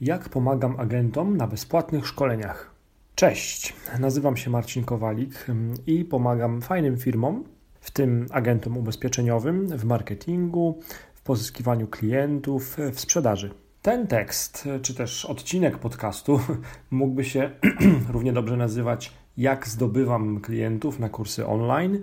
Jak 0.00 0.28
pomagam 0.28 0.80
agentom 0.80 1.36
na 1.36 1.46
bezpłatnych 1.46 2.06
szkoleniach? 2.06 2.74
Cześć, 3.14 3.74
nazywam 3.98 4.36
się 4.36 4.50
Marcin 4.50 4.84
Kowalik 4.84 5.46
mm, 5.48 5.74
i 5.86 6.04
pomagam 6.04 6.62
fajnym 6.62 6.96
firmom, 6.96 7.44
w 7.80 7.90
tym 7.90 8.26
agentom 8.30 8.76
ubezpieczeniowym, 8.76 9.66
w 9.78 9.84
marketingu, 9.84 10.80
w 11.14 11.22
pozyskiwaniu 11.22 11.86
klientów, 11.86 12.76
w 12.92 13.00
sprzedaży. 13.00 13.50
Ten 13.82 14.06
tekst, 14.06 14.68
czy 14.82 14.94
też 14.94 15.24
odcinek 15.24 15.78
podcastu 15.78 16.40
mógłby 16.90 17.24
się 17.24 17.50
równie 18.12 18.32
dobrze 18.32 18.56
nazywać 18.56 19.12
Jak 19.36 19.68
zdobywam 19.68 20.40
klientów 20.40 20.98
na 20.98 21.08
kursy 21.08 21.46
online, 21.46 22.02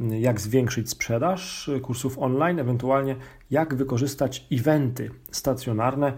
jak 0.00 0.40
zwiększyć 0.40 0.90
sprzedaż 0.90 1.70
kursów 1.82 2.18
online, 2.18 2.58
ewentualnie 2.58 3.16
jak 3.50 3.74
wykorzystać 3.74 4.46
eventy 4.52 5.10
stacjonarne 5.30 6.12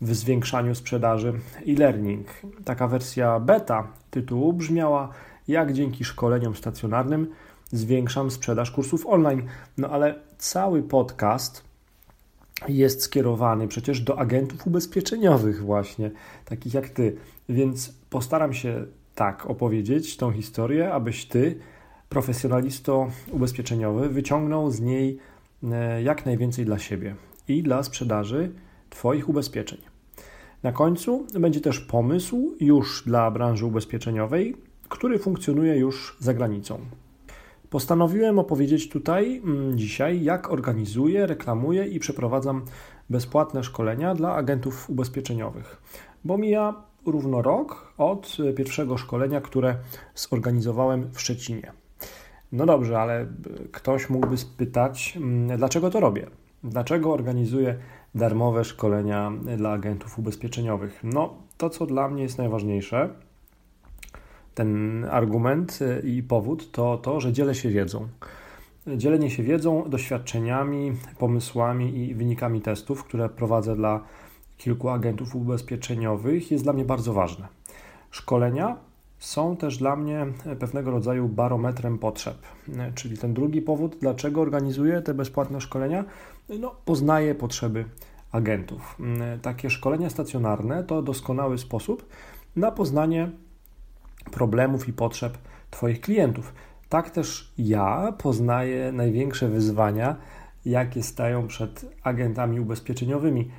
w 0.00 0.14
zwiększaniu 0.14 0.74
sprzedaży 0.74 1.32
e-learning. 1.68 2.26
Taka 2.64 2.88
wersja 2.88 3.40
beta 3.40 3.88
tytułu 4.10 4.52
brzmiała 4.52 5.08
jak 5.48 5.72
dzięki 5.72 6.04
szkoleniom 6.04 6.56
stacjonarnym 6.56 7.26
zwiększam 7.70 8.30
sprzedaż 8.30 8.70
kursów 8.70 9.06
online. 9.06 9.42
No 9.78 9.88
ale 9.88 10.14
cały 10.38 10.82
podcast 10.82 11.64
jest 12.68 13.02
skierowany 13.02 13.68
przecież 13.68 14.00
do 14.00 14.18
agentów 14.18 14.66
ubezpieczeniowych 14.66 15.62
właśnie, 15.62 16.10
takich 16.44 16.74
jak 16.74 16.88
ty. 16.88 17.16
Więc 17.48 17.92
postaram 18.10 18.54
się 18.54 18.86
tak 19.14 19.46
opowiedzieć 19.46 20.16
tą 20.16 20.32
historię, 20.32 20.92
abyś 20.92 21.26
ty, 21.26 21.58
profesjonalisto 22.08 23.10
ubezpieczeniowy, 23.30 24.08
wyciągnął 24.08 24.70
z 24.70 24.80
niej 24.80 25.18
e, 25.62 26.02
jak 26.02 26.26
najwięcej 26.26 26.64
dla 26.64 26.78
siebie 26.78 27.14
i 27.48 27.62
dla 27.62 27.82
sprzedaży 27.82 28.52
Twoich 28.90 29.28
ubezpieczeń. 29.28 29.78
Na 30.62 30.72
końcu 30.72 31.26
będzie 31.40 31.60
też 31.60 31.80
pomysł 31.80 32.56
już 32.60 33.02
dla 33.06 33.30
branży 33.30 33.66
ubezpieczeniowej, 33.66 34.56
który 34.88 35.18
funkcjonuje 35.18 35.76
już 35.76 36.16
za 36.20 36.34
granicą. 36.34 36.78
Postanowiłem 37.70 38.38
opowiedzieć 38.38 38.88
tutaj 38.88 39.36
mm, 39.44 39.78
dzisiaj, 39.78 40.22
jak 40.22 40.52
organizuję, 40.52 41.26
reklamuję 41.26 41.86
i 41.86 41.98
przeprowadzam 41.98 42.64
bezpłatne 43.10 43.64
szkolenia 43.64 44.14
dla 44.14 44.34
agentów 44.34 44.90
ubezpieczeniowych, 44.90 45.82
bo 46.24 46.38
mija 46.38 46.74
równo 47.06 47.42
rok 47.42 47.92
od 47.98 48.36
pierwszego 48.56 48.98
szkolenia, 48.98 49.40
które 49.40 49.76
zorganizowałem 50.14 51.10
w 51.12 51.20
Szczecinie. 51.20 51.72
No 52.52 52.66
dobrze, 52.66 53.00
ale 53.00 53.26
ktoś 53.72 54.10
mógłby 54.10 54.36
spytać, 54.36 55.14
mm, 55.16 55.58
dlaczego 55.58 55.90
to 55.90 56.00
robię? 56.00 56.26
Dlaczego 56.64 57.12
organizuję 57.12 57.78
darmowe 58.16 58.64
szkolenia 58.64 59.32
dla 59.56 59.70
agentów 59.70 60.18
ubezpieczeniowych? 60.18 61.00
No, 61.04 61.34
to 61.56 61.70
co 61.70 61.86
dla 61.86 62.08
mnie 62.08 62.22
jest 62.22 62.38
najważniejsze, 62.38 63.08
ten 64.54 65.04
argument 65.10 65.78
i 66.04 66.22
powód 66.22 66.70
to 66.70 66.98
to, 66.98 67.20
że 67.20 67.32
dzielę 67.32 67.54
się 67.54 67.68
wiedzą. 67.68 68.08
Dzielenie 68.96 69.30
się 69.30 69.42
wiedzą, 69.42 69.84
doświadczeniami, 69.88 70.92
pomysłami 71.18 71.98
i 71.98 72.14
wynikami 72.14 72.60
testów, 72.60 73.04
które 73.04 73.28
prowadzę 73.28 73.76
dla 73.76 74.00
kilku 74.56 74.88
agentów 74.88 75.36
ubezpieczeniowych, 75.36 76.50
jest 76.50 76.64
dla 76.64 76.72
mnie 76.72 76.84
bardzo 76.84 77.12
ważne. 77.12 77.48
Szkolenia 78.10 78.76
są 79.26 79.56
też 79.56 79.78
dla 79.78 79.96
mnie 79.96 80.26
pewnego 80.58 80.90
rodzaju 80.90 81.28
barometrem 81.28 81.98
potrzeb. 81.98 82.36
Czyli 82.94 83.18
ten 83.18 83.34
drugi 83.34 83.62
powód, 83.62 83.96
dlaczego 84.00 84.40
organizuję 84.40 85.02
te 85.02 85.14
bezpłatne 85.14 85.60
szkolenia, 85.60 86.04
no, 86.60 86.74
poznaję 86.84 87.34
potrzeby 87.34 87.84
agentów. 88.32 88.98
Takie 89.42 89.70
szkolenia 89.70 90.10
stacjonarne 90.10 90.84
to 90.84 91.02
doskonały 91.02 91.58
sposób 91.58 92.08
na 92.56 92.70
poznanie 92.70 93.30
problemów 94.32 94.88
i 94.88 94.92
potrzeb 94.92 95.38
Twoich 95.70 96.00
klientów. 96.00 96.54
Tak 96.88 97.10
też 97.10 97.52
ja 97.58 98.14
poznaję 98.18 98.92
największe 98.92 99.48
wyzwania, 99.48 100.16
jakie 100.64 101.02
stają 101.02 101.46
przed 101.46 101.86
agentami 102.02 102.60
ubezpieczeniowymi. 102.60 103.50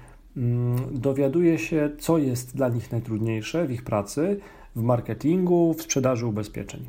Dowiaduję 0.92 1.60
się, 1.60 1.90
co 2.00 2.18
jest 2.18 2.56
dla 2.56 2.70
nich 2.70 2.92
najtrudniejsze 2.92 3.68
w 3.68 3.72
ich 3.72 3.84
pracy, 3.84 4.40
w 4.78 4.82
marketingu, 4.82 5.74
w 5.74 5.82
sprzedaży 5.82 6.26
ubezpieczeń. 6.26 6.88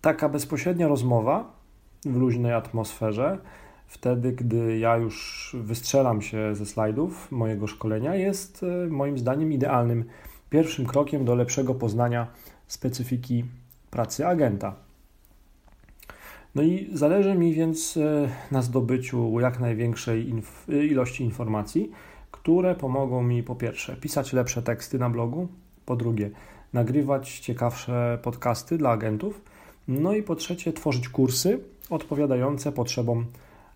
Taka 0.00 0.28
bezpośrednia 0.28 0.88
rozmowa 0.88 1.52
w 2.04 2.16
luźnej 2.16 2.52
atmosferze, 2.52 3.38
wtedy 3.86 4.32
gdy 4.32 4.78
ja 4.78 4.96
już 4.96 5.56
wystrzelam 5.60 6.22
się 6.22 6.54
ze 6.54 6.66
slajdów 6.66 7.32
mojego 7.32 7.66
szkolenia, 7.66 8.14
jest 8.14 8.62
e, 8.62 8.90
moim 8.90 9.18
zdaniem 9.18 9.52
idealnym 9.52 10.04
pierwszym 10.50 10.86
krokiem 10.86 11.24
do 11.24 11.34
lepszego 11.34 11.74
poznania 11.74 12.26
specyfiki 12.66 13.44
pracy 13.90 14.26
agenta. 14.26 14.74
No 16.54 16.62
i 16.62 16.90
zależy 16.92 17.34
mi 17.34 17.54
więc 17.54 17.96
e, 17.96 18.28
na 18.50 18.62
zdobyciu 18.62 19.40
jak 19.40 19.60
największej 19.60 20.28
inf 20.28 20.66
ilości 20.68 21.24
informacji, 21.24 21.90
które 22.30 22.74
pomogą 22.74 23.22
mi 23.22 23.42
po 23.42 23.54
pierwsze 23.54 23.96
pisać 23.96 24.32
lepsze 24.32 24.62
teksty 24.62 24.98
na 24.98 25.10
blogu, 25.10 25.48
po 25.86 25.96
drugie, 25.96 26.30
nagrywać 26.72 27.38
ciekawsze 27.38 28.18
podcasty 28.22 28.78
dla 28.78 28.90
agentów. 28.90 29.40
No 29.88 30.14
i 30.14 30.22
po 30.22 30.36
trzecie, 30.36 30.72
tworzyć 30.72 31.08
kursy 31.08 31.60
odpowiadające 31.90 32.72
potrzebom 32.72 33.26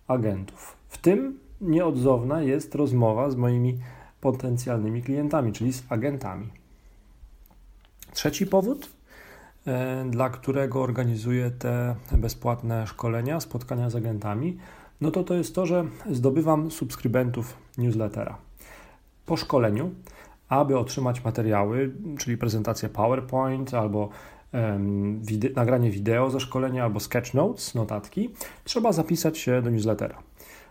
agentów. 0.08 0.76
W 0.88 0.98
tym 0.98 1.38
nieodzowna 1.60 2.42
jest 2.42 2.74
rozmowa 2.74 3.30
z 3.30 3.36
moimi 3.36 3.78
potencjalnymi 4.20 5.02
klientami, 5.02 5.52
czyli 5.52 5.72
z 5.72 5.82
agentami. 5.88 6.48
Trzeci 8.12 8.46
powód, 8.46 8.90
e, 9.66 10.04
dla 10.10 10.30
którego 10.30 10.82
organizuję 10.82 11.50
te 11.50 11.96
bezpłatne 12.12 12.86
szkolenia, 12.86 13.40
spotkania 13.40 13.90
z 13.90 13.96
agentami, 13.96 14.58
no 15.00 15.10
to 15.10 15.24
to 15.24 15.34
jest 15.34 15.54
to, 15.54 15.66
że 15.66 15.84
zdobywam 16.10 16.70
subskrybentów 16.70 17.56
newslettera. 17.78 18.38
Po 19.26 19.36
szkoleniu 19.36 19.90
aby 20.48 20.78
otrzymać 20.78 21.24
materiały, 21.24 21.92
czyli 22.18 22.36
prezentację 22.36 22.88
PowerPoint 22.88 23.74
albo 23.74 24.08
wide 25.20 25.48
nagranie 25.56 25.90
wideo 25.90 26.30
ze 26.30 26.40
szkolenia 26.40 26.84
albo 26.84 27.00
sketch 27.00 27.34
notes, 27.34 27.74
notatki, 27.74 28.30
trzeba 28.64 28.92
zapisać 28.92 29.38
się 29.38 29.62
do 29.62 29.70
newslettera. 29.70 30.22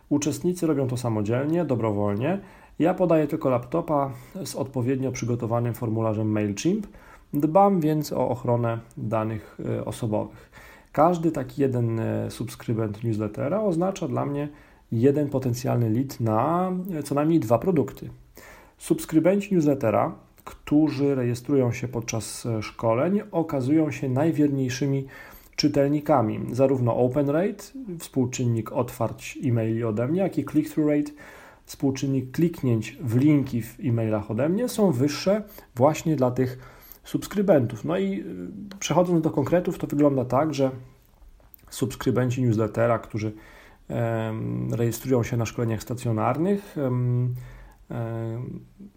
Uczestnicy 0.10 0.68
robią 0.68 0.88
to 0.88 0.98
samodzielnie, 0.98 1.66
dobrowolnie. 1.66 2.40
Ja 2.80 2.94
podaję 2.94 3.28
tylko 3.28 3.50
laptopa 3.50 4.12
z 4.46 4.56
odpowiednio 4.56 5.12
przygotowanym 5.12 5.74
formularzem 5.74 6.32
MailChimp. 6.32 6.88
Dbam 7.34 7.80
więc 7.80 8.14
o 8.14 8.30
ochronę 8.30 8.80
danych 8.98 9.58
e, 9.66 9.86
osobowych. 9.86 10.52
Każdy 10.92 11.32
taki 11.32 11.62
jeden 11.62 12.00
e, 12.00 12.32
subskrybent 12.32 13.04
newslettera 13.04 13.62
oznacza 13.62 14.08
dla 14.08 14.26
mnie 14.26 14.50
jeden 14.92 15.30
potencjalny 15.30 15.90
lead 15.90 16.20
na 16.20 16.72
e, 16.94 17.04
co 17.04 17.16
najmniej 17.16 17.40
dwa 17.40 17.60
produkty. 17.60 18.10
Subskrybenci 18.78 19.56
newslettera, 19.56 20.16
którzy 20.46 21.16
rejestrują 21.16 21.72
się 21.72 21.88
podczas 21.88 22.46
e, 22.46 22.62
szkoleń, 22.62 23.22
okazują 23.32 23.92
się 23.92 24.10
najwierniejszymi 24.10 25.06
czytelnikami. 25.56 26.40
Zarówno 26.52 26.98
open 26.98 27.30
rate, 27.30 27.64
współczynnik 28.00 28.72
otwarć 28.72 29.40
e-maili 29.44 29.84
ode 29.84 30.08
mnie, 30.08 30.22
jak 30.22 30.38
i 30.38 30.46
click-through 30.46 30.90
rate, 30.90 31.12
współczynnik 31.66 32.32
kliknięć 32.32 32.98
w 33.02 33.16
linki 33.16 33.62
w 33.62 33.80
e-mailach 33.84 34.32
ode 34.32 34.50
mnie 34.50 34.70
są 34.70 34.92
wyższe 34.92 35.44
właśnie 35.76 36.16
dla 36.16 36.32
tych 36.32 36.58
subskrybentów. 37.04 37.86
No 37.86 37.98
i 37.98 38.20
e, 38.20 38.24
przechodząc 38.80 39.22
do 39.22 39.30
konkretów, 39.30 39.78
to 39.78 39.88
wygląda 39.88 40.26
tak, 40.26 40.54
że 40.54 40.72
subskrybenci 41.70 42.44
newslettera, 42.44 43.00
którzy 43.00 43.34
rejestrują 44.72 45.24
się 45.24 45.38
na 45.38 45.46
szkoleniach 45.46 45.82
stacjonarnych, 45.82 46.76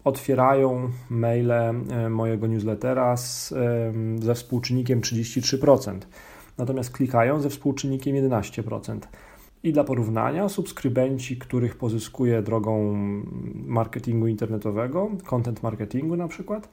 otwierają 0.03 0.89
maile 1.09 1.73
mojego 2.09 2.47
newslettera 2.47 3.17
z, 3.17 3.53
ze 4.19 4.35
współczynnikiem 4.35 5.01
33%, 5.01 5.99
natomiast 6.57 6.91
klikają 6.91 7.41
ze 7.41 7.49
współczynnikiem 7.49 8.15
11%. 8.15 8.99
I 9.63 9.73
dla 9.73 9.83
porównania, 9.83 10.49
subskrybenci, 10.49 11.37
których 11.37 11.77
pozyskuję 11.77 12.41
drogą 12.41 12.93
marketingu 13.65 14.27
internetowego, 14.27 15.09
content 15.25 15.63
marketingu 15.63 16.15
na 16.15 16.27
przykład, 16.27 16.69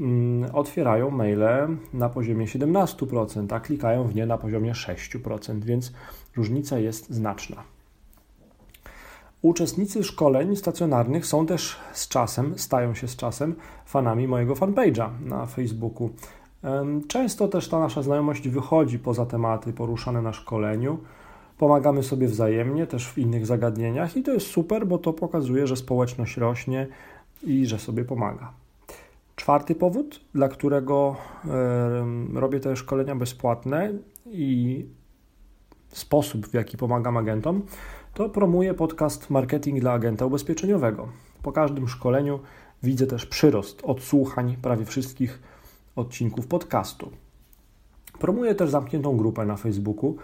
mm, 0.00 0.54
otwierają 0.54 1.10
maile 1.10 1.68
na 1.92 2.08
poziomie 2.08 2.46
17%, 2.46 3.52
a 3.52 3.60
klikają 3.60 4.04
w 4.04 4.14
nie 4.14 4.26
na 4.26 4.38
poziomie 4.38 4.74
6%, 4.74 5.64
więc 5.64 5.92
różnica 6.36 6.78
jest 6.78 7.10
znaczna. 7.10 7.62
Uczestnicy 9.42 10.04
szkoleń 10.04 10.56
stacjonarnych 10.56 11.26
są 11.26 11.46
też 11.46 11.76
z 11.92 12.08
czasem, 12.08 12.58
stają 12.58 12.94
się 12.94 13.08
z 13.08 13.16
czasem 13.16 13.54
fanami 13.86 14.28
mojego 14.28 14.54
fanpage'a 14.54 15.08
na 15.20 15.46
Facebooku. 15.46 16.10
Często 17.08 17.48
też 17.48 17.68
ta 17.68 17.78
nasza 17.78 18.02
znajomość 18.02 18.48
wychodzi 18.48 18.98
poza 18.98 19.26
tematy 19.26 19.72
poruszane 19.72 20.22
na 20.22 20.32
szkoleniu. 20.32 20.98
Pomagamy 21.58 22.02
sobie 22.02 22.26
wzajemnie 22.26 22.86
też 22.86 23.08
w 23.08 23.18
innych 23.18 23.46
zagadnieniach 23.46 24.16
i 24.16 24.22
to 24.22 24.32
jest 24.32 24.46
super, 24.46 24.86
bo 24.86 24.98
to 24.98 25.12
pokazuje, 25.12 25.66
że 25.66 25.76
społeczność 25.76 26.36
rośnie 26.36 26.86
i 27.42 27.66
że 27.66 27.78
sobie 27.78 28.04
pomaga. 28.04 28.52
Czwarty 29.36 29.74
powód, 29.74 30.20
dla 30.34 30.48
którego 30.48 31.16
robię 32.34 32.60
te 32.60 32.76
szkolenia 32.76 33.16
bezpłatne 33.16 33.92
i 34.26 34.86
sposób, 35.88 36.46
w 36.46 36.54
jaki 36.54 36.76
pomagam 36.76 37.16
agentom, 37.16 37.62
to 38.14 38.28
promuję 38.28 38.74
podcast 38.74 39.30
Marketing 39.30 39.80
dla 39.80 39.92
agenta 39.92 40.26
ubezpieczeniowego. 40.26 41.08
Po 41.42 41.52
każdym 41.52 41.88
szkoleniu 41.88 42.40
widzę 42.82 43.06
też 43.06 43.26
przyrost 43.26 43.80
odsłuchań 43.84 44.56
prawie 44.62 44.84
wszystkich 44.84 45.42
odcinków 45.96 46.46
podcastu. 46.46 47.10
Promuję 48.18 48.54
też 48.54 48.70
zamkniętą 48.70 49.16
grupę 49.16 49.46
na 49.46 49.56
Facebooku. 49.56 50.16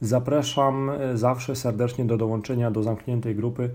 Zapraszam 0.00 0.90
e, 0.90 1.18
zawsze 1.18 1.56
serdecznie 1.56 2.04
do 2.04 2.16
dołączenia 2.16 2.70
do 2.70 2.82
zamkniętej 2.82 3.34
grupy 3.34 3.70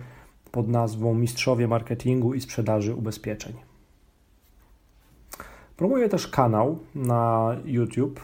pod 0.51 0.67
nazwą 0.67 1.13
Mistrzowie 1.13 1.67
Marketingu 1.67 2.33
i 2.33 2.41
Sprzedaży 2.41 2.95
Ubezpieczeń. 2.95 3.53
Promuję 5.77 6.09
też 6.09 6.27
kanał 6.27 6.79
na 6.95 7.55
YouTube 7.65 8.19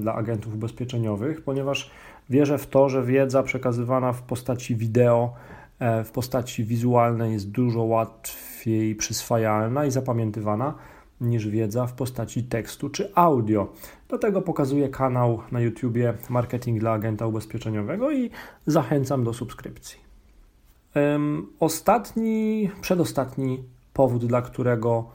dla 0.00 0.14
agentów 0.14 0.54
ubezpieczeniowych, 0.54 1.44
ponieważ 1.44 1.90
wierzę 2.30 2.58
w 2.58 2.66
to, 2.66 2.88
że 2.88 3.02
wiedza 3.02 3.42
przekazywana 3.42 4.12
w 4.12 4.22
postaci 4.22 4.76
wideo, 4.76 5.32
e, 5.78 6.04
w 6.04 6.10
postaci 6.10 6.64
wizualnej 6.64 7.32
jest 7.32 7.50
dużo 7.50 7.82
łatwiej 7.82 8.94
przyswajalna 8.94 9.86
i 9.86 9.90
zapamiętywana 9.90 10.74
niż 11.20 11.48
wiedza 11.48 11.86
w 11.86 11.92
postaci 11.92 12.44
tekstu 12.44 12.90
czy 12.90 13.10
audio. 13.14 13.72
Do 14.08 14.18
tego 14.18 14.42
pokazuję 14.42 14.88
kanał 14.88 15.40
na 15.52 15.60
YouTubie 15.60 16.14
Marketing 16.30 16.80
dla 16.80 16.92
agenta 16.92 17.26
ubezpieczeniowego 17.26 18.12
i 18.12 18.30
zachęcam 18.66 19.24
do 19.24 19.32
subskrypcji. 19.32 20.00
Ostatni, 21.60 22.70
przedostatni 22.80 23.62
powód, 23.92 24.26
dla 24.26 24.42
którego 24.42 25.08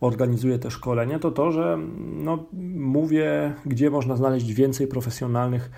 organizuję 0.00 0.58
te 0.58 0.70
szkolenia, 0.70 1.18
to 1.18 1.30
to, 1.30 1.52
że 1.52 1.78
no, 2.12 2.44
mówię, 2.76 3.54
gdzie 3.66 3.90
można 3.90 4.16
znaleźć 4.16 4.52
więcej 4.52 4.86
profesjonalnych, 4.86 5.70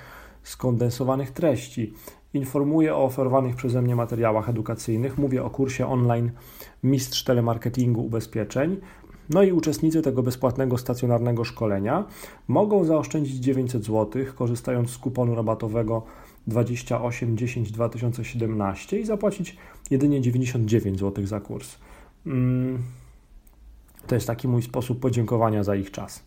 skondensowanych 0.48 1.30
treści. 1.30 1.92
Informuję 2.34 2.94
o 2.94 3.04
oferowanych 3.04 3.56
przeze 3.56 3.82
mnie 3.82 3.96
materiałach 3.96 4.48
edukacyjnych, 4.48 5.18
mówię 5.18 5.44
o 5.44 5.50
kursie 5.50 5.88
online 5.88 6.30
Mistrz 6.82 7.24
Telemarketingu 7.24 8.04
Ubezpieczeń. 8.04 8.76
No 9.30 9.42
i 9.42 9.52
uczestnicy 9.52 10.02
tego 10.02 10.22
bezpłatnego 10.22 10.78
stacjonarnego 10.78 11.44
szkolenia 11.44 12.04
mogą 12.48 12.84
zaoszczędzić 12.84 13.36
900 13.36 13.84
zł, 13.84 14.24
korzystając 14.34 14.90
z 14.90 14.98
kuponu 14.98 15.34
rabatowego 15.34 16.02
2810 16.46 17.72
2017 17.72 19.00
i 19.00 19.04
zapłacić 19.04 19.56
jedynie 19.90 20.20
99 20.20 21.00
zł 21.00 21.26
za 21.26 21.40
kurs. 21.40 21.78
Mm, 22.26 22.82
to 24.06 24.14
jest 24.14 24.26
taki 24.26 24.48
mój 24.48 24.62
sposób 24.62 25.00
podziękowania 25.00 25.64
za 25.64 25.76
ich 25.76 25.90
czas. 25.90 26.24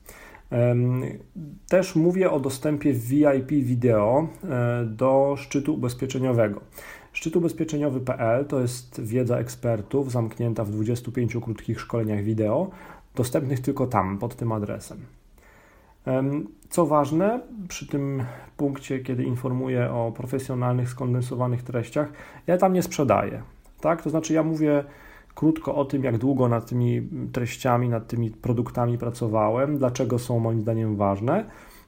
Też 1.70 1.96
mówię 1.96 2.32
o 2.32 2.40
dostępie 2.40 2.94
VIP 2.94 3.50
wideo 3.50 4.28
e, 4.44 4.86
do 4.86 5.36
szczytu 5.38 5.74
ubezpieczeniowego. 5.74 6.62
Szczyt 7.14 7.36
ubezpieczeniowy.pl 7.36 8.46
to 8.46 8.60
jest 8.60 9.02
wiedza 9.02 9.38
ekspertów 9.38 10.12
zamknięta 10.12 10.64
w 10.64 10.72
25 10.72 11.38
krótkich 11.44 11.82
szkoleniach 11.82 12.24
wideo, 12.24 12.70
dostępnych 13.16 13.60
tylko 13.60 13.88
tam, 13.88 14.18
pod 14.18 14.36
tym 14.36 14.52
adresem. 14.52 14.98
Co 16.70 16.86
ważne, 16.86 17.40
przy 17.68 17.88
tym 17.88 18.24
punkcie, 18.58 19.00
kiedy 19.00 19.24
informuję 19.24 19.92
o 19.92 20.12
profesjonalnych, 20.12 20.90
skondensowanych 20.90 21.64
treściach, 21.64 22.12
ja 22.48 22.58
tam 22.58 22.74
nie 22.74 22.84
sprzedaję. 22.84 23.42
Tak? 23.82 24.02
To 24.02 24.10
znaczy, 24.10 24.34
ja 24.34 24.44
mówię 24.44 24.84
krótko 25.36 25.76
o 25.76 25.86
tym, 25.86 26.04
jak 26.04 26.18
długo 26.18 26.48
nad 26.48 26.70
tymi 26.70 27.10
treściami, 27.32 27.90
nad 27.90 28.08
tymi 28.08 28.32
produktami 28.32 28.98
pracowałem, 28.98 29.78
dlaczego 29.78 30.20
są 30.20 30.40
moim 30.40 30.62
zdaniem 30.62 30.96
ważne. 30.96 31.46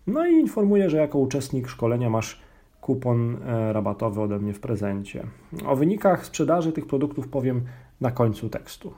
No 0.08 0.28
i 0.28 0.34
informuję, 0.34 0.90
że 0.90 0.98
jako 0.98 1.18
uczestnik 1.18 1.68
szkolenia 1.68 2.10
masz 2.10 2.42
kupon 2.82 3.38
e, 3.46 3.74
rabatowy 3.74 4.22
ode 4.22 4.40
mnie 4.40 4.54
w 4.54 4.60
prezencie. 4.60 5.24
O 5.66 5.76
wynikach 5.76 6.26
sprzedaży 6.26 6.72
tych 6.72 6.88
produktów 6.88 7.28
powiem 7.28 7.62
na 8.02 8.12
końcu 8.12 8.50
tekstu. 8.50 8.94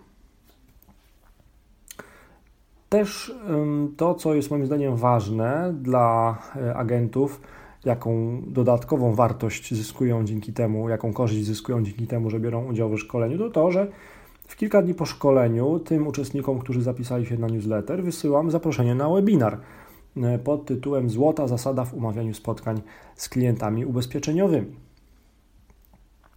Też 2.89 3.35
to, 3.97 4.15
co 4.15 4.33
jest 4.33 4.51
moim 4.51 4.65
zdaniem 4.65 4.95
ważne 4.95 5.73
dla 5.81 6.37
e, 6.55 6.75
agentów, 6.75 7.41
jaką 7.85 8.41
dodatkową 8.47 9.15
wartość 9.15 9.73
zyskują 9.73 10.25
dzięki 10.25 10.53
temu, 10.53 10.89
jaką 10.89 11.13
korzyść 11.13 11.45
zyskują 11.45 11.83
dzięki 11.83 12.07
temu, 12.07 12.29
że 12.29 12.39
biorą 12.39 12.65
udział 12.65 12.89
w 12.89 12.97
szkoleniu, 12.97 13.37
to 13.37 13.49
to, 13.49 13.71
że 13.71 13.87
w 14.53 14.55
kilka 14.55 14.81
dni 14.81 14.93
po 14.93 15.05
szkoleniu 15.05 15.79
tym 15.79 16.07
uczestnikom, 16.07 16.59
którzy 16.59 16.81
zapisali 16.81 17.25
się 17.25 17.37
na 17.37 17.47
newsletter, 17.47 18.03
wysyłam 18.03 18.51
zaproszenie 18.51 18.95
na 18.95 19.09
webinar 19.09 19.57
e, 20.17 20.39
pod 20.39 20.65
tytułem 20.65 21.09
Złota 21.09 21.47
zasada 21.47 21.85
w 21.85 21.93
umawianiu 21.93 22.33
spotkań 22.33 22.81
z 23.15 23.29
klientami 23.29 23.85
ubezpieczeniowymi. 23.85 24.75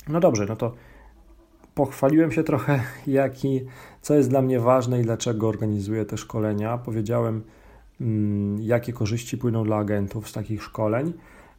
No 0.09 0.21
dobrze, 0.21 0.47
no 0.49 0.57
to 0.57 0.75
pochwaliłem 1.75 2.33
się 2.33 2.45
trochę, 2.45 2.81
jaki, 3.07 3.61
co 4.03 4.15
jest 4.15 4.31
dla 4.31 4.43
mnie 4.43 4.61
ważne 4.61 5.01
i 5.01 5.03
dlaczego 5.03 5.49
organizuję 5.49 6.05
te 6.05 6.17
szkolenia. 6.17 6.79
Powiedziałem, 6.79 7.43
mm, 8.01 8.63
jakie 8.63 8.93
korzyści 8.93 9.39
płyną 9.39 9.65
dla 9.65 9.77
agentów 9.77 10.29
z 10.29 10.33
takich 10.33 10.63
szkoleń, 10.63 11.13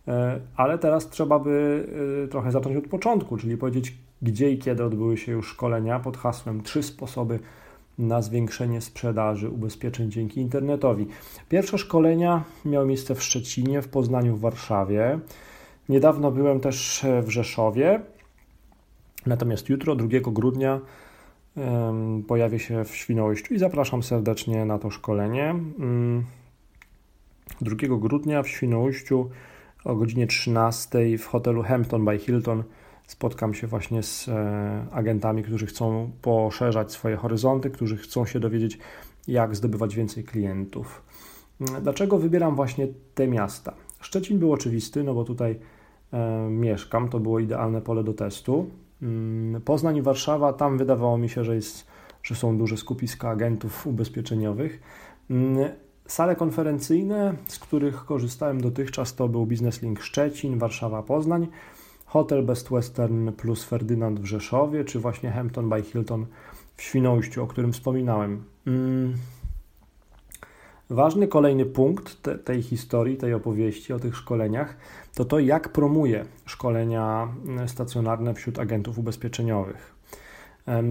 e, 0.08 0.40
ale 0.56 0.78
teraz 0.78 1.10
trzeba 1.10 1.40
by 1.40 1.88
e, 2.24 2.28
trochę 2.28 2.52
zacząć 2.52 2.78
od 2.78 2.88
początku, 2.88 3.38
czyli 3.38 3.58
powiedzieć, 3.58 4.07
gdzie 4.22 4.52
i 4.52 4.58
kiedy 4.58 4.84
odbyły 4.84 5.18
się 5.18 5.32
już 5.32 5.48
szkolenia 5.48 6.00
pod 6.00 6.18
hasłem 6.18 6.62
Trzy 6.62 6.84
sposoby 6.84 7.40
na 7.98 8.22
zwiększenie 8.22 8.82
sprzedaży 8.82 9.50
ubezpieczeń 9.50 10.12
dzięki 10.12 10.42
internetowi. 10.42 11.08
Pierwsze 11.50 11.78
szkolenia 11.78 12.44
miały 12.66 12.86
miejsce 12.86 13.16
w 13.16 13.24
Szczecinie, 13.24 13.82
w 13.82 13.88
Poznaniu, 13.88 14.36
w 14.36 14.40
Warszawie. 14.40 15.20
Niedawno 15.90 16.32
byłem 16.32 16.60
też 16.60 17.06
w 17.24 17.30
Rzeszowie. 17.30 18.02
Natomiast 19.26 19.70
jutro, 19.70 19.96
2 19.96 20.08
grudnia, 20.22 20.82
pojawię 22.28 22.60
się 22.60 22.84
w 22.84 22.96
Świnoujściu 22.96 23.54
i 23.54 23.60
zapraszam 23.60 24.04
serdecznie 24.04 24.66
na 24.66 24.80
to 24.80 24.90
szkolenie. 24.90 25.56
2 27.62 27.76
mm, 27.86 28.00
grudnia 28.00 28.44
w 28.44 28.48
Świnoujściu 28.48 29.30
o 29.86 29.96
godzinie 29.96 30.28
13 30.28 31.18
w 31.18 31.26
hotelu 31.26 31.64
Hampton 31.64 32.06
by 32.06 32.20
Hilton 32.20 32.64
spotkam 33.08 33.54
się 33.54 33.68
właśnie 33.68 34.04
z 34.04 34.28
e, 34.28 34.86
agentami, 34.92 35.44
którzy 35.44 35.66
chcą 35.66 36.12
poszerzać 36.22 36.92
swoje 36.92 37.16
horyzonty, 37.16 37.70
którzy 37.70 37.98
chcą 37.98 38.26
się 38.26 38.40
dowiedzieć, 38.40 38.80
jak 39.28 39.56
zdobywać 39.56 39.96
więcej 39.96 40.24
klientów. 40.24 41.02
Mm, 41.62 41.84
dlaczego 41.84 42.18
wybieram 42.18 42.56
właśnie 42.56 42.88
te 43.16 43.28
miasta? 43.28 43.74
Szczecin 44.00 44.40
był 44.40 44.54
oczywisty, 44.54 45.04
no 45.04 45.14
bo 45.14 45.24
tutaj 45.24 45.60
e, 46.14 46.50
mieszkam, 46.50 47.10
to 47.10 47.20
było 47.20 47.40
idealne 47.40 47.82
pole 47.82 48.04
do 48.04 48.14
testu. 48.14 48.70
Mm, 49.02 49.62
Poznań 49.62 49.98
i 49.98 50.02
Warszawa, 50.02 50.54
tam 50.54 50.78
wydawało 50.78 51.18
mi 51.18 51.30
się, 51.30 51.44
że, 51.44 51.56
jest, 51.56 51.88
że 52.24 52.36
są 52.36 52.58
duże 52.58 52.78
skupiska 52.78 53.30
agentów 53.30 53.88
ubezpieczeniowych. 53.88 54.82
Mm, 55.30 55.70
sale 56.08 56.36
konferencyjne, 56.36 57.34
z 57.48 57.60
których 57.60 58.06
korzystałem 58.06 58.62
dotychczas, 58.62 59.16
to 59.16 59.28
był 59.28 59.46
Business 59.46 59.82
Link 59.82 60.02
Szczecin, 60.02 60.60
Warszawa, 60.60 61.04
Poznań, 61.04 61.48
Hotel 62.08 62.44
Best 62.44 62.70
Western 62.70 63.32
plus 63.32 63.64
Ferdynand 63.64 64.20
w 64.20 64.26
Rzeszowie, 64.26 64.86
czy 64.86 65.00
właśnie 65.00 65.32
Hampton 65.32 65.70
by 65.70 65.84
Hilton 65.84 66.26
w 66.76 66.82
Świnoujściu, 66.82 67.44
o 67.44 67.48
którym 67.48 67.74
wspominałem. 67.74 68.44
Mm. 68.68 69.14
Ważny 70.90 71.28
kolejny 71.28 71.66
punkt 71.66 72.22
te, 72.22 72.38
tej 72.38 72.62
historii, 72.62 73.18
tej 73.18 73.34
opowieści 73.34 73.94
o 73.94 74.00
tych 74.00 74.16
szkoleniach, 74.16 74.78
to 75.16 75.26
to, 75.26 75.40
jak 75.40 75.70
promuje 75.70 76.26
szkolenia 76.46 77.28
stacjonarne 77.66 78.34
wśród 78.34 78.60
agentów 78.60 78.98
ubezpieczeniowych. 78.98 79.96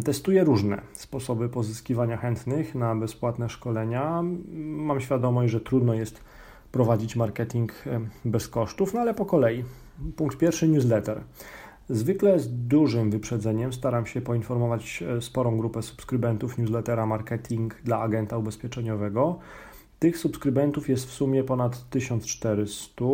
Testuję 0.04 0.44
różne 0.44 0.82
sposoby 0.92 1.48
pozyskiwania 1.48 2.16
chętnych 2.16 2.74
na 2.74 2.94
bezpłatne 2.94 3.48
szkolenia. 3.48 4.22
Mam 4.62 5.00
świadomość, 5.00 5.52
że 5.52 5.60
trudno 5.60 5.94
jest 5.94 6.20
prowadzić 6.72 7.16
marketing 7.16 7.72
bez 8.24 8.48
kosztów, 8.48 8.94
no 8.94 9.00
ale 9.00 9.14
po 9.14 9.26
kolei. 9.26 9.64
Punkt 10.16 10.38
pierwszy 10.38 10.68
newsletter. 10.68 11.20
Zwykle 11.88 12.38
z 12.38 12.66
dużym 12.66 13.10
wyprzedzeniem 13.10 13.72
staram 13.72 14.06
się 14.06 14.20
poinformować 14.20 15.02
e, 15.02 15.20
sporą 15.20 15.58
grupę 15.58 15.82
subskrybentów 15.82 16.58
newslettera 16.58 17.06
Marketing 17.06 17.74
dla 17.84 18.00
agenta 18.00 18.38
ubezpieczeniowego. 18.38 19.38
Tych 19.98 20.18
subskrybentów 20.18 20.88
jest 20.88 21.06
w 21.06 21.12
sumie 21.12 21.44
ponad 21.44 21.90
1400. 21.90 23.04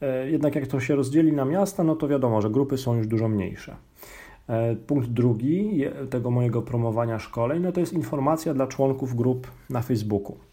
E, 0.00 0.30
jednak 0.30 0.54
jak 0.54 0.66
to 0.66 0.80
się 0.80 0.96
rozdzieli 0.96 1.32
na 1.32 1.44
miasta, 1.44 1.84
no 1.84 1.96
to 1.96 2.08
wiadomo, 2.08 2.40
że 2.40 2.50
grupy 2.50 2.78
są 2.78 2.94
już 2.94 3.06
dużo 3.06 3.28
mniejsze. 3.28 3.76
E, 4.48 4.76
punkt 4.76 5.08
drugi 5.08 5.84
tego 6.10 6.30
mojego 6.30 6.62
promowania 6.62 7.18
szkoleń, 7.18 7.62
no 7.62 7.72
to 7.72 7.80
jest 7.80 7.92
informacja 7.92 8.54
dla 8.54 8.66
członków 8.66 9.16
grup 9.16 9.46
na 9.70 9.82
Facebooku. 9.82 10.47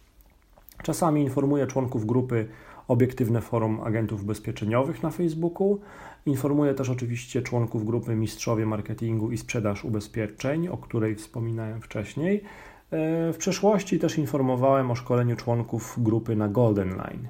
Czasami 0.83 1.21
informuję 1.21 1.67
członków 1.67 2.05
grupy 2.05 2.47
obiektywne 2.87 3.41
forum 3.41 3.81
agentów 3.83 4.23
ubezpieczeniowych 4.23 5.03
na 5.03 5.09
Facebooku. 5.09 5.79
Informuję 6.25 6.73
też 6.73 6.89
oczywiście 6.89 7.41
członków 7.41 7.85
grupy 7.85 8.15
Mistrzowie 8.15 8.65
Marketingu 8.65 9.31
i 9.31 9.37
Sprzedaż 9.37 9.85
Ubezpieczeń, 9.85 10.67
o 10.67 10.77
której 10.77 11.15
wspominałem 11.15 11.81
wcześniej. 11.81 12.43
E, 12.91 13.33
w 13.33 13.37
przeszłości 13.37 13.99
też 13.99 14.17
informowałem 14.17 14.91
o 14.91 14.95
szkoleniu 14.95 15.35
członków 15.35 15.95
grupy 15.97 16.35
na 16.35 16.47
Golden 16.47 16.89
Line. 16.89 17.27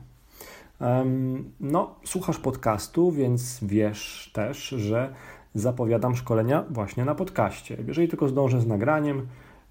No, 1.59 1.95
słuchasz 2.03 2.37
podcastu, 2.37 3.11
więc 3.11 3.59
wiesz 3.61 4.31
też, 4.33 4.67
że 4.67 5.13
zapowiadam 5.53 6.15
szkolenia 6.15 6.63
właśnie 6.69 7.05
na 7.05 7.15
podcaście. 7.15 7.77
Jeżeli 7.87 8.07
tylko 8.07 8.27
zdążę 8.27 8.61
z 8.61 8.67
nagraniem, 8.67 9.27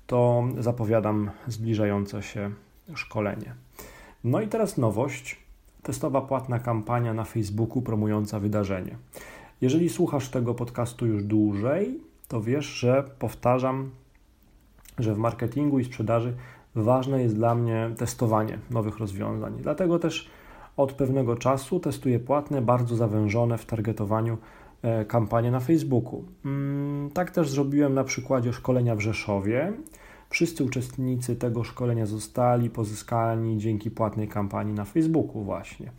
to 0.07 0.45
zapowiadam 0.59 1.31
zbliżające 1.47 2.23
się 2.23 2.51
szkolenie. 2.95 3.55
No 4.25 4.41
i 4.41 4.49
teraz 4.49 4.79
nowość. 4.79 5.45
Testowa 5.83 6.21
płatna 6.21 6.59
kampania 6.59 7.15
na 7.15 7.25
Facebooku 7.25 7.83
promująca 7.83 8.41
wydarzenie. 8.41 8.97
Jeżeli 9.61 9.89
słuchasz 9.89 10.29
tego 10.29 10.55
podcastu 10.55 11.07
już 11.07 11.25
dłużej, 11.25 12.01
to 12.29 12.43
wiesz, 12.43 12.67
że 12.67 13.05
powtarzam, 13.19 13.91
że 14.99 15.15
w 15.15 15.19
marketingu 15.19 15.79
i 15.79 15.85
sprzedaży 15.85 16.35
ważne 16.75 17.23
jest 17.23 17.35
dla 17.35 17.55
mnie 17.55 17.91
testowanie 17.97 18.59
nowych 18.71 18.99
rozwiązań. 18.99 19.55
Dlatego 19.63 19.99
też 19.99 20.31
od 20.77 20.93
pewnego 20.93 21.37
czasu 21.37 21.81
testuję 21.81 22.19
płatne, 22.21 22.63
bardzo 22.63 22.97
zawężone 22.97 23.59
w 23.59 23.67
targetowaniu 23.67 24.39
e, 24.83 25.05
kampanie 25.05 25.51
na 25.51 25.61
Facebooku. 25.61 26.25
Mm, 26.45 27.11
tak 27.11 27.31
też 27.31 27.51
zrobiłem 27.51 27.95
na 27.95 28.05
przykładzie 28.05 28.53
szkolenia 28.53 28.97
w 28.97 29.01
Rzeszowie. 29.01 29.73
Wszyscy 30.35 30.65
uczestnicy 30.65 31.37
tego 31.37 31.65
szkolenia 31.65 32.07
zostali 32.07 32.71
pozyskani 32.71 33.59
dzięki 33.59 33.91
płatnej 33.91 34.29
kampanii 34.29 34.75
na 34.75 34.85
Facebooku 34.85 35.45
właśnie. 35.45 35.91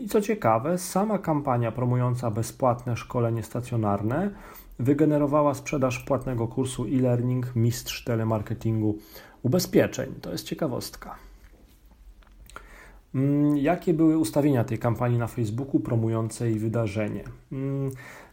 I 0.00 0.08
co 0.08 0.20
ciekawe, 0.20 0.78
sama 0.78 1.18
kampania 1.18 1.72
promująca 1.72 2.30
bezpłatne 2.30 2.96
szkolenie 2.96 3.42
stacjonarne 3.42 4.30
wygenerowała 4.78 5.54
sprzedaż 5.54 5.98
płatnego 5.98 6.48
kursu 6.48 6.84
e-learning 6.84 7.56
Mistrz 7.56 8.04
Telemarketingu 8.04 8.98
Ubezpieczeń. 9.42 10.14
To 10.20 10.32
jest 10.32 10.44
ciekawostka. 10.44 11.14
Mm, 13.14 13.56
jakie 13.56 13.94
były 13.94 14.18
ustawienia 14.18 14.64
tej 14.64 14.78
kampanii 14.78 15.18
na 15.18 15.26
Facebooku 15.26 15.80
promującej 15.80 16.58
wydarzenie? 16.58 17.24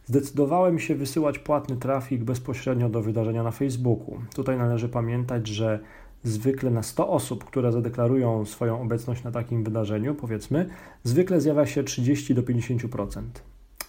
Zdecydowałem 0.06 0.78
się 0.78 0.94
wysyłać 0.94 1.38
płatny 1.38 1.76
trafik 1.76 2.24
bezpośrednio 2.24 2.88
do 2.88 3.02
wydarzenia 3.02 3.42
na 3.42 3.50
Facebooku. 3.50 4.18
Tutaj 4.34 4.58
należy 4.58 4.88
pamiętać, 4.88 5.46
że 5.48 5.80
zwykle 6.22 6.70
na 6.70 6.82
100 6.82 7.08
osób, 7.08 7.44
które 7.44 7.72
zadeklarują 7.72 8.44
swoją 8.44 8.82
obecność 8.82 9.24
na 9.24 9.30
takim 9.30 9.64
wydarzeniu, 9.64 10.14
powiedzmy, 10.14 10.68
zwykle 11.04 11.40
zjawia 11.40 11.66
się 11.66 11.84
30 11.84 12.34
do 12.34 12.42
50%. 12.42 13.22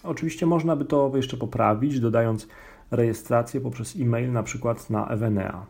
Oczywiście 0.04 0.46
można 0.46 0.76
by 0.76 0.84
to 0.84 1.12
jeszcze 1.14 1.36
poprawić, 1.36 2.00
dodając 2.00 2.48
rejestrację 2.90 3.60
poprzez 3.60 3.96
e-mail, 3.96 4.32
na 4.32 4.42
przykład 4.42 4.90
na 4.90 5.08
Evenea. 5.08 5.66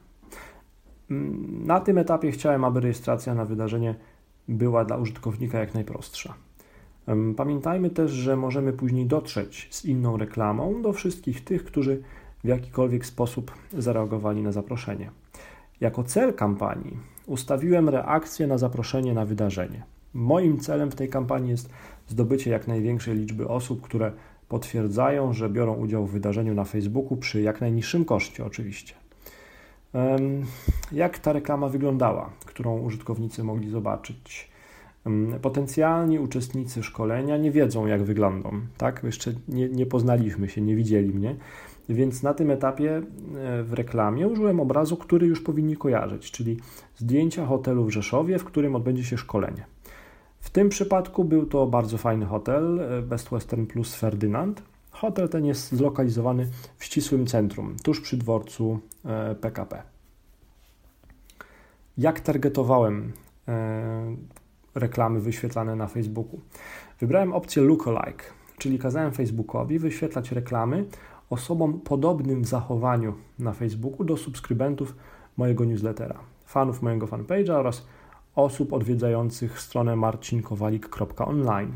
Mm, 1.10 1.66
na 1.66 1.80
tym 1.80 1.98
etapie 1.98 2.30
chciałem, 2.30 2.64
aby 2.64 2.80
rejestracja 2.80 3.34
na 3.34 3.44
wydarzenie 3.44 3.94
była 4.48 4.84
dla 4.84 4.96
użytkownika 4.96 5.58
jak 5.58 5.74
najprostsza. 5.74 6.34
Pamiętajmy 7.36 7.90
też, 7.90 8.10
że 8.10 8.36
możemy 8.36 8.72
później 8.72 9.06
dotrzeć 9.06 9.68
z 9.70 9.84
inną 9.84 10.16
reklamą 10.16 10.82
do 10.82 10.92
wszystkich 10.92 11.44
tych, 11.44 11.64
którzy 11.64 12.02
w 12.44 12.48
jakikolwiek 12.48 13.06
sposób 13.06 13.52
zareagowali 13.72 14.42
na 14.42 14.52
zaproszenie. 14.52 15.10
Jako 15.80 16.04
cel 16.04 16.34
kampanii 16.34 16.98
ustawiłem 17.26 17.88
reakcję 17.88 18.46
na 18.46 18.58
zaproszenie 18.58 19.14
na 19.14 19.24
wydarzenie. 19.24 19.82
Moim 20.14 20.58
celem 20.60 20.90
w 20.90 20.94
tej 20.94 21.08
kampanii 21.08 21.50
jest 21.50 21.70
zdobycie 22.06 22.50
jak 22.50 22.68
największej 22.68 23.16
liczby 23.16 23.48
osób, 23.48 23.80
które 23.80 24.12
potwierdzają, 24.48 25.32
że 25.32 25.48
biorą 25.48 25.74
udział 25.74 26.06
w 26.06 26.10
wydarzeniu 26.10 26.54
na 26.54 26.64
Facebooku 26.64 27.16
przy 27.16 27.42
jak 27.42 27.60
najniższym 27.60 28.04
koszcie, 28.04 28.44
oczywiście. 28.44 28.94
Jak 30.92 31.18
ta 31.18 31.32
reklama 31.32 31.68
wyglądała, 31.68 32.30
którą 32.46 32.78
użytkownicy 32.78 33.44
mogli 33.44 33.70
zobaczyć? 33.70 34.48
Potencjalni 35.42 36.18
uczestnicy 36.18 36.82
szkolenia 36.82 37.36
nie 37.36 37.50
wiedzą, 37.50 37.86
jak 37.86 38.02
wyglądam, 38.02 38.66
tak? 38.76 39.04
Jeszcze 39.04 39.32
nie, 39.48 39.68
nie 39.68 39.86
poznaliśmy 39.86 40.48
się, 40.48 40.60
nie 40.60 40.76
widzieli 40.76 41.14
mnie, 41.14 41.36
więc 41.88 42.22
na 42.22 42.34
tym 42.34 42.50
etapie 42.50 42.96
e, 42.96 43.02
w 43.62 43.72
reklamie 43.72 44.28
użyłem 44.28 44.60
obrazu, 44.60 44.96
który 44.96 45.26
już 45.26 45.40
powinni 45.40 45.76
kojarzyć, 45.76 46.30
czyli 46.30 46.56
zdjęcia 46.96 47.46
hotelu 47.46 47.84
w 47.84 47.90
Rzeszowie, 47.90 48.38
w 48.38 48.44
którym 48.44 48.76
odbędzie 48.76 49.04
się 49.04 49.18
szkolenie. 49.18 49.64
W 50.40 50.50
tym 50.50 50.68
przypadku 50.68 51.24
był 51.24 51.46
to 51.46 51.66
bardzo 51.66 51.98
fajny 51.98 52.26
hotel, 52.26 52.80
e, 52.80 53.02
Best 53.02 53.30
Western 53.30 53.66
Plus 53.66 53.94
Ferdynand. 53.94 54.62
Hotel 54.90 55.28
ten 55.28 55.44
jest 55.44 55.72
zlokalizowany 55.72 56.48
w 56.76 56.84
ścisłym 56.84 57.26
centrum, 57.26 57.76
tuż 57.82 58.00
przy 58.00 58.16
dworcu 58.16 58.80
PKP. 59.40 59.76
E, 59.76 59.82
Jak 61.98 62.20
targetowałem 62.20 63.12
reklamy 64.74 65.20
wyświetlane 65.20 65.76
na 65.76 65.86
Facebooku? 65.86 66.40
Wybrałem 67.00 67.32
opcję 67.32 67.62
Lookalike, 67.62 68.24
czyli 68.58 68.78
kazałem 68.78 69.12
Facebookowi 69.12 69.78
wyświetlać 69.78 70.32
reklamy 70.32 70.84
osobom 71.30 71.80
podobnym 71.80 72.42
w 72.42 72.46
zachowaniu 72.46 73.14
na 73.38 73.52
Facebooku 73.52 74.04
do 74.04 74.16
subskrybentów 74.16 74.96
mojego 75.36 75.64
newslettera, 75.64 76.18
fanów 76.44 76.82
mojego 76.82 77.06
fanpage'a 77.06 77.52
oraz 77.52 77.86
osób 78.34 78.72
odwiedzających 78.72 79.60
stronę 79.60 79.96
marcinkowalik.online. 79.96 81.72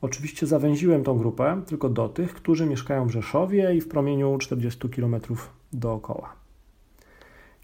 Oczywiście 0.00 0.46
zawęziłem 0.46 1.04
tą 1.04 1.18
grupę 1.18 1.62
tylko 1.66 1.88
do 1.88 2.08
tych, 2.08 2.34
którzy 2.34 2.66
mieszkają 2.66 3.06
w 3.06 3.10
Rzeszowie 3.10 3.74
i 3.74 3.80
w 3.80 3.88
promieniu 3.88 4.38
40 4.38 4.88
km 4.88 5.16
dookoła. 5.72 6.39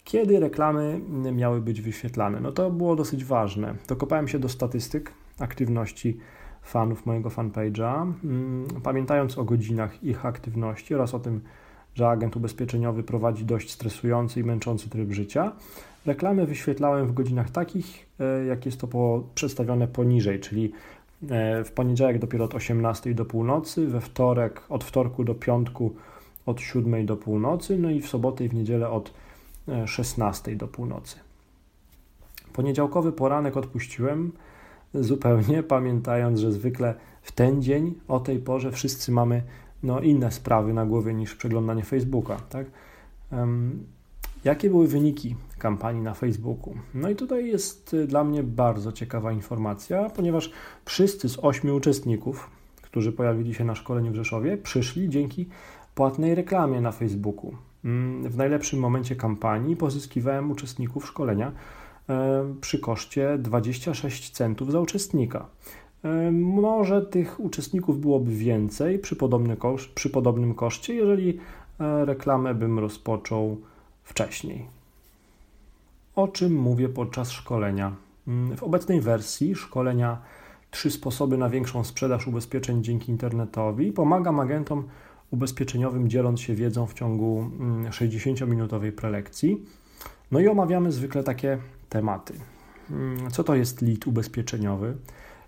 Kiedy 0.07 0.41
reklamy 0.41 1.01
miały 1.33 1.61
być 1.61 1.81
wyświetlane? 1.81 2.41
No 2.41 2.53
to 2.53 2.71
było 2.71 2.97
dosyć 2.97 3.25
ważne. 3.25 3.75
Dokopałem 3.89 4.29
się 4.29 4.39
do 4.39 4.49
statystyk 4.49 5.13
aktywności 5.39 6.19
fanów 6.63 7.07
mojego 7.07 7.29
fanpage'a, 7.29 8.13
mm, 8.25 8.67
pamiętając 8.83 9.39
o 9.39 9.45
godzinach 9.45 10.05
ich 10.05 10.27
aktywności 10.27 10.95
oraz 10.95 11.15
o 11.15 11.19
tym, 11.19 11.41
że 11.95 12.09
agent 12.09 12.37
ubezpieczeniowy 12.37 13.03
prowadzi 13.03 13.45
dość 13.45 13.71
stresujący 13.71 14.41
i 14.41 14.45
męczący 14.45 14.91
tryb 14.91 15.13
życia. 15.13 15.53
Reklamy 16.07 16.47
wyświetlałem 16.47 17.07
w 17.07 17.13
godzinach 17.13 17.51
takich, 17.51 18.07
e, 18.21 18.45
jak 18.45 18.67
jest 18.67 18.81
to 18.81 19.23
przedstawione 19.35 19.89
poniżej, 19.89 20.41
czyli 20.41 20.73
e, 21.31 21.65
w 21.65 21.73
poniedziałek 21.73 22.19
dopiero 22.19 22.45
od 22.45 22.55
18 22.55 23.15
do 23.15 23.25
północy, 23.25 23.87
we 23.87 24.01
wtorek 24.01 24.63
od 24.69 24.85
wtorku 24.85 25.25
do 25.25 25.35
piątku 25.35 25.95
od 26.47 26.61
7 26.61 27.07
do 27.07 27.17
północy, 27.17 27.79
no 27.79 27.91
i 27.91 28.01
w 28.01 28.09
sobotę 28.09 28.45
i 28.45 28.49
w 28.49 28.55
niedzielę 28.55 28.91
od 28.91 29.26
16 29.87 30.53
e, 30.53 30.57
do 30.57 30.69
północy. 30.69 31.17
Poniedziałkowy 32.53 33.13
poranek 33.13 33.57
odpuściłem 33.57 34.33
zupełnie, 34.95 35.63
pamiętając, 35.63 36.41
że 36.41 36.53
zwykle 36.53 36.95
w 37.23 37.33
ten 37.33 37.63
dzień 37.63 37.95
o 38.09 38.21
tej 38.21 38.39
porze 38.39 38.73
wszyscy 38.73 39.13
mamy 39.13 39.43
no, 39.83 40.01
inne 40.01 40.33
sprawy 40.33 40.73
na 40.73 40.87
głowie 40.87 41.15
niż 41.15 41.35
przeglądanie 41.35 41.85
Facebooka. 41.85 42.37
Tak? 42.37 42.67
Jakie 44.45 44.71
były 44.71 44.89
wyniki 44.89 45.37
kampanii 45.59 46.03
na 46.03 46.15
Facebooku? 46.15 46.75
No 46.95 47.11
i 47.11 47.17
tutaj 47.17 47.47
jest 47.47 47.95
y, 47.95 48.07
dla 48.07 48.25
mnie 48.25 48.43
bardzo 48.43 48.93
ciekawa 48.93 49.33
informacja, 49.33 50.11
ponieważ 50.11 50.51
wszyscy 50.85 51.29
z 51.29 51.39
ośmiu 51.39 51.77
uczestników, 51.77 52.51
którzy 52.83 53.13
pojawili 53.13 53.55
się 53.55 53.65
na 53.65 53.75
szkoleniu 53.75 54.13
w 54.13 54.15
Rzeszowie, 54.15 54.57
przyszli 54.57 55.09
dzięki 55.09 55.49
płatnej 55.95 56.35
reklamie 56.35 56.81
na 56.81 56.93
Facebooku. 56.93 57.55
Mm, 57.87 58.31
w 58.31 58.37
najlepszym 58.37 58.81
momencie 58.81 59.17
kampanii 59.17 59.77
pozyskiwałem 59.77 60.51
uczestników 60.51 61.07
szkolenia 61.07 61.53
e, 62.09 62.55
przy 62.61 62.79
koszcie 62.79 63.39
26 63.39 64.31
centów 64.31 64.73
za 64.73 64.81
uczestnika. 64.81 65.47
E, 66.05 66.31
może 66.33 67.03
tych 67.03 67.41
uczestników 67.41 68.01
byłoby 68.01 68.33
więcej 68.33 68.99
przy, 68.99 69.17
kosz, 69.59 69.89
przy 69.89 70.11
podobnym 70.11 70.55
koszcie, 70.55 70.95
jeżeli 70.95 71.39
e, 71.81 72.05
reklamę 72.05 72.55
bym 72.55 72.79
rozpoczął 72.79 73.57
wcześniej. 74.05 74.67
O 76.17 76.29
czym 76.29 76.55
mówię 76.55 76.89
podczas 76.89 77.31
szkolenia? 77.31 77.93
Mm, 78.29 78.57
w 78.57 78.63
obecnej 78.63 79.01
wersji 79.01 79.55
szkolenia 79.55 80.19
Trzy 80.71 80.91
sposoby 80.91 81.39
na 81.39 81.49
większą 81.49 81.85
sprzedaż 81.85 82.27
ubezpieczeń 82.27 82.85
dzięki 82.85 83.13
internetowi 83.13 83.93
pomagam 83.93 84.41
agentom 84.41 84.85
ubezpieczeniowym, 85.31 86.11
dzieląc 86.11 86.41
się 86.41 86.55
wiedzą 86.55 86.87
w 86.87 86.95
ciągu 86.95 87.51
60-minutowej 87.91 88.83
mm, 88.83 88.97
prelekcji. 88.97 89.65
No 90.31 90.41
i 90.41 90.49
omawiamy 90.49 90.93
zwykle 90.93 91.23
takie 91.23 91.59
tematy. 91.89 92.35
Mm, 92.91 93.31
co 93.31 93.45
to 93.45 93.55
jest 93.55 93.83
lead 93.83 94.07
ubezpieczeniowy? 94.07 94.97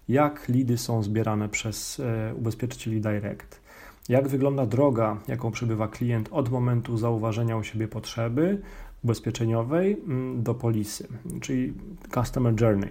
Jak 0.08 0.49
lidy 0.49 0.78
są 0.78 1.02
zbierane 1.02 1.49
przez 1.49 2.00
e, 2.00 2.35
ubezpieczycieli 2.35 3.00
direct? 3.00 3.61
Jak 4.08 4.28
wygląda 4.28 4.66
droga, 4.66 5.16
jaką 5.28 5.50
przebywa 5.50 5.88
klient 5.88 6.28
od 6.32 6.50
momentu 6.50 6.99
zauważenia 6.99 7.56
u 7.56 7.62
siebie 7.62 7.88
potrzeby 7.88 8.62
ubezpieczeniowej 9.04 9.92
mm, 9.92 10.42
do 10.42 10.54
polisy, 10.54 11.08
czyli 11.40 11.75
customer 12.14 12.61
journey. 12.61 12.90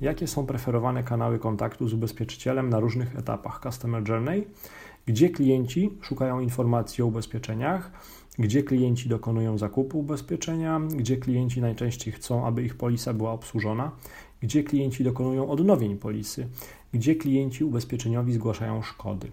jakie 0.00 0.26
są 0.26 0.46
preferowane 0.46 1.02
kanały 1.02 1.38
kontaktu 1.38 1.88
z 1.88 1.94
ubezpieczycielem 1.94 2.70
na 2.70 2.80
różnych 2.80 3.16
etapach 3.18 3.60
Customer 3.62 4.08
Journey, 4.08 4.46
gdzie 5.06 5.28
klienci 5.28 5.90
szukają 6.02 6.40
informacji 6.40 7.02
o 7.02 7.06
ubezpieczeniach, 7.06 7.92
gdzie 8.38 8.62
klienci 8.62 9.08
dokonują 9.08 9.58
zakupu 9.58 9.98
ubezpieczenia, 9.98 10.80
gdzie 10.96 11.16
klienci 11.16 11.60
najczęściej 11.60 12.12
chcą, 12.12 12.46
aby 12.46 12.62
ich 12.62 12.76
polisa 12.76 13.14
była 13.14 13.32
obsłużona, 13.32 13.90
gdzie 14.40 14.64
klienci 14.64 15.04
dokonują 15.04 15.50
odnowień 15.50 15.96
polisy, 15.96 16.48
gdzie 16.92 17.14
klienci 17.14 17.64
ubezpieczeniowi 17.64 18.32
zgłaszają 18.32 18.82
szkody. 18.82 19.30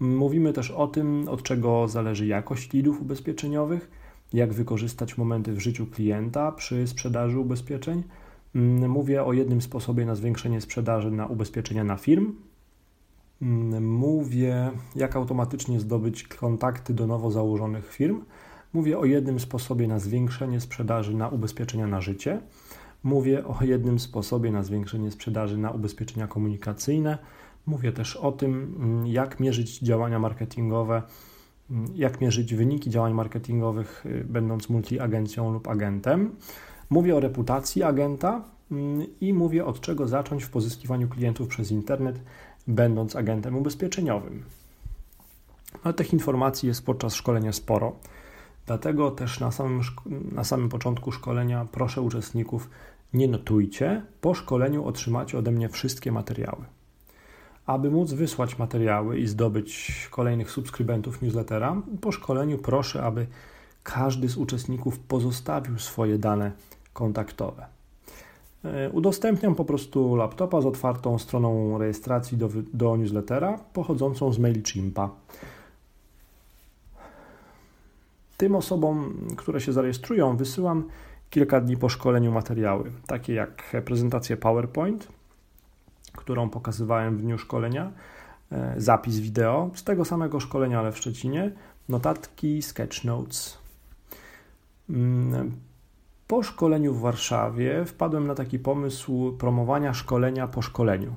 Mówimy 0.00 0.52
też 0.52 0.70
o 0.70 0.86
tym, 0.86 1.28
od 1.28 1.42
czego 1.42 1.88
zależy 1.88 2.26
jakość 2.26 2.72
lidów 2.72 3.02
ubezpieczeniowych, 3.02 3.90
jak 4.32 4.52
wykorzystać 4.52 5.18
momenty 5.18 5.52
w 5.52 5.60
życiu 5.60 5.86
klienta 5.86 6.52
przy 6.52 6.86
sprzedaży 6.86 7.38
ubezpieczeń. 7.38 8.02
Mówię 8.88 9.24
o 9.24 9.32
jednym 9.32 9.60
sposobie 9.60 10.06
na 10.06 10.14
zwiększenie 10.14 10.60
sprzedaży 10.60 11.10
na 11.10 11.26
ubezpieczenia 11.26 11.84
na 11.84 11.96
firm. 11.96 12.32
Mówię, 13.80 14.70
jak 14.96 15.16
automatycznie 15.16 15.80
zdobyć 15.80 16.24
kontakty 16.24 16.94
do 16.94 17.06
nowo 17.06 17.30
założonych 17.30 17.92
firm. 17.92 18.24
Mówię 18.72 18.98
o 18.98 19.04
jednym 19.04 19.40
sposobie 19.40 19.88
na 19.88 19.98
zwiększenie 19.98 20.60
sprzedaży 20.60 21.14
na 21.14 21.28
ubezpieczenia 21.28 21.86
na 21.86 22.00
życie. 22.00 22.40
Mówię 23.02 23.44
o 23.44 23.64
jednym 23.64 23.98
sposobie 23.98 24.52
na 24.52 24.62
zwiększenie 24.62 25.10
sprzedaży 25.10 25.58
na 25.58 25.70
ubezpieczenia 25.70 26.26
komunikacyjne. 26.26 27.18
Mówię 27.66 27.92
też 27.92 28.16
o 28.16 28.32
tym, 28.32 28.76
mm, 28.80 29.06
jak 29.06 29.40
mierzyć 29.40 29.78
działania 29.78 30.18
marketingowe, 30.18 31.02
mm, 31.70 31.84
jak 31.94 32.20
mierzyć 32.20 32.54
wyniki 32.54 32.90
działań 32.90 33.14
marketingowych, 33.14 34.06
y, 34.06 34.24
będąc 34.24 34.68
multiagencją 34.68 35.52
lub 35.52 35.68
agentem. 35.68 36.34
Mówię 36.90 37.16
o 37.16 37.20
reputacji 37.20 37.82
agenta 37.82 38.44
mm, 38.70 39.06
i 39.20 39.32
mówię 39.32 39.64
od 39.64 39.80
czego 39.80 40.08
zacząć 40.08 40.44
w 40.44 40.50
pozyskiwaniu 40.50 41.08
klientów 41.08 41.48
przez 41.48 41.70
internet, 41.70 42.20
będąc 42.66 43.16
agentem 43.16 43.56
ubezpieczeniowym. 43.56 44.44
Ale 45.84 45.94
tych 45.94 46.12
informacji 46.12 46.66
jest 46.66 46.86
podczas 46.86 47.14
szkolenia 47.14 47.52
sporo. 47.52 47.92
Dlatego 48.66 49.10
też 49.10 49.40
na 49.40 49.50
samym, 49.50 49.80
na 50.32 50.44
samym 50.44 50.68
początku 50.68 51.12
szkolenia 51.12 51.66
proszę 51.72 52.02
uczestników, 52.02 52.70
nie 53.12 53.28
notujcie. 53.28 54.02
Po 54.20 54.34
szkoleniu 54.34 54.84
otrzymacie 54.84 55.38
ode 55.38 55.50
mnie 55.50 55.68
wszystkie 55.68 56.12
materiały. 56.12 56.64
Aby 57.66 57.90
móc 57.90 58.12
wysłać 58.12 58.58
materiały 58.58 59.18
i 59.18 59.26
zdobyć 59.26 60.08
kolejnych 60.10 60.50
subskrybentów 60.50 61.22
newslettera, 61.22 61.82
po 62.00 62.12
szkoleniu 62.12 62.58
proszę, 62.58 63.02
aby 63.02 63.26
każdy 63.82 64.28
z 64.28 64.36
uczestników 64.36 64.98
pozostawił 64.98 65.78
swoje 65.78 66.18
dane 66.18 66.52
kontaktowe. 66.92 67.79
E, 68.64 68.90
udostępniam 68.90 69.54
po 69.54 69.64
prostu 69.64 70.16
laptopa 70.16 70.60
z 70.60 70.66
otwartą 70.66 71.18
stroną 71.18 71.78
rejestracji 71.78 72.38
do, 72.38 72.48
do 72.72 72.96
newslettera 72.96 73.58
pochodzącą 73.72 74.32
z 74.32 74.38
MailChimpa. 74.38 75.10
Tym 78.36 78.54
osobom, 78.54 79.14
które 79.36 79.60
się 79.60 79.72
zarejestrują, 79.72 80.36
wysyłam 80.36 80.84
kilka 81.30 81.60
dni 81.60 81.76
po 81.76 81.88
szkoleniu 81.88 82.32
materiały, 82.32 82.92
takie 83.06 83.34
jak 83.34 83.76
prezentację 83.84 84.36
PowerPoint, 84.36 85.08
którą 86.16 86.50
pokazywałem 86.50 87.16
w 87.16 87.22
dniu 87.22 87.38
szkolenia, 87.38 87.92
e, 88.52 88.74
zapis 88.76 89.18
wideo 89.18 89.70
z 89.74 89.84
tego 89.84 90.04
samego 90.04 90.40
szkolenia, 90.40 90.78
ale 90.78 90.92
w 90.92 90.98
Szczecinie, 90.98 91.52
notatki, 91.88 92.62
sketch 92.62 93.04
notes. 93.04 93.58
Mm, 94.90 95.52
po 96.30 96.42
szkoleniu 96.42 96.94
w 96.94 97.00
Warszawie 97.00 97.84
wpadłem 97.84 98.26
na 98.26 98.34
taki 98.34 98.58
pomysł 98.58 99.32
promowania 99.32 99.94
szkolenia 99.94 100.48
po 100.48 100.62
szkoleniu. 100.62 101.14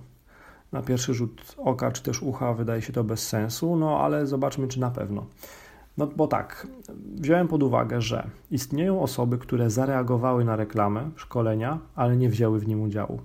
Na 0.72 0.82
pierwszy 0.82 1.14
rzut 1.14 1.56
oka 1.58 1.92
czy 1.92 2.04
też 2.04 2.22
ucha 2.22 2.54
wydaje 2.54 2.82
się 2.82 2.94
to 2.94 3.04
bez 3.04 3.28
sensu, 3.28 3.76
no 3.76 4.00
ale 4.00 4.28
zobaczmy, 4.28 4.68
czy 4.68 4.80
na 4.80 4.92
pewno. 4.92 5.26
No 5.98 6.08
bo 6.08 6.28
tak, 6.28 6.68
wziąłem 7.16 7.48
pod 7.48 7.64
uwagę, 7.64 8.02
że 8.02 8.28
istnieją 8.52 9.02
osoby, 9.02 9.38
które 9.38 9.70
zareagowały 9.70 10.46
na 10.46 10.56
reklamę 10.56 11.12
szkolenia, 11.16 11.80
ale 11.96 12.18
nie 12.18 12.30
wzięły 12.30 12.60
w 12.60 12.68
nim 12.68 12.82
udziału. 12.82 13.22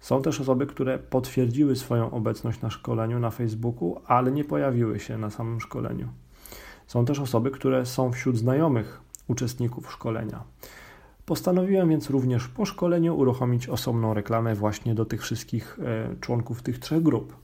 Są 0.00 0.22
też 0.22 0.40
osoby, 0.40 0.66
które 0.66 0.98
potwierdziły 0.98 1.76
swoją 1.76 2.10
obecność 2.10 2.60
na 2.60 2.70
szkoleniu 2.70 3.18
na 3.18 3.30
Facebooku, 3.30 4.00
ale 4.06 4.32
nie 4.32 4.44
pojawiły 4.44 5.00
się 5.00 5.18
na 5.18 5.30
samym 5.30 5.60
szkoleniu. 5.60 6.08
Są 6.86 7.04
też 7.04 7.20
osoby, 7.20 7.50
które 7.50 7.86
są 7.86 8.12
wśród 8.12 8.36
znajomych 8.36 9.00
uczestników 9.28 9.92
szkolenia. 9.92 10.44
Postanowiłem 11.28 11.88
więc 11.88 12.10
również 12.10 12.48
po 12.48 12.64
szkoleniu 12.64 13.16
uruchomić 13.16 13.68
osobną 13.68 14.14
reklamę 14.14 14.54
właśnie 14.54 14.94
do 14.94 15.04
tych 15.04 15.22
wszystkich 15.22 15.78
e, 15.82 16.16
członków 16.20 16.62
tych 16.62 16.78
trzech 16.78 17.02
grup. 17.02 17.36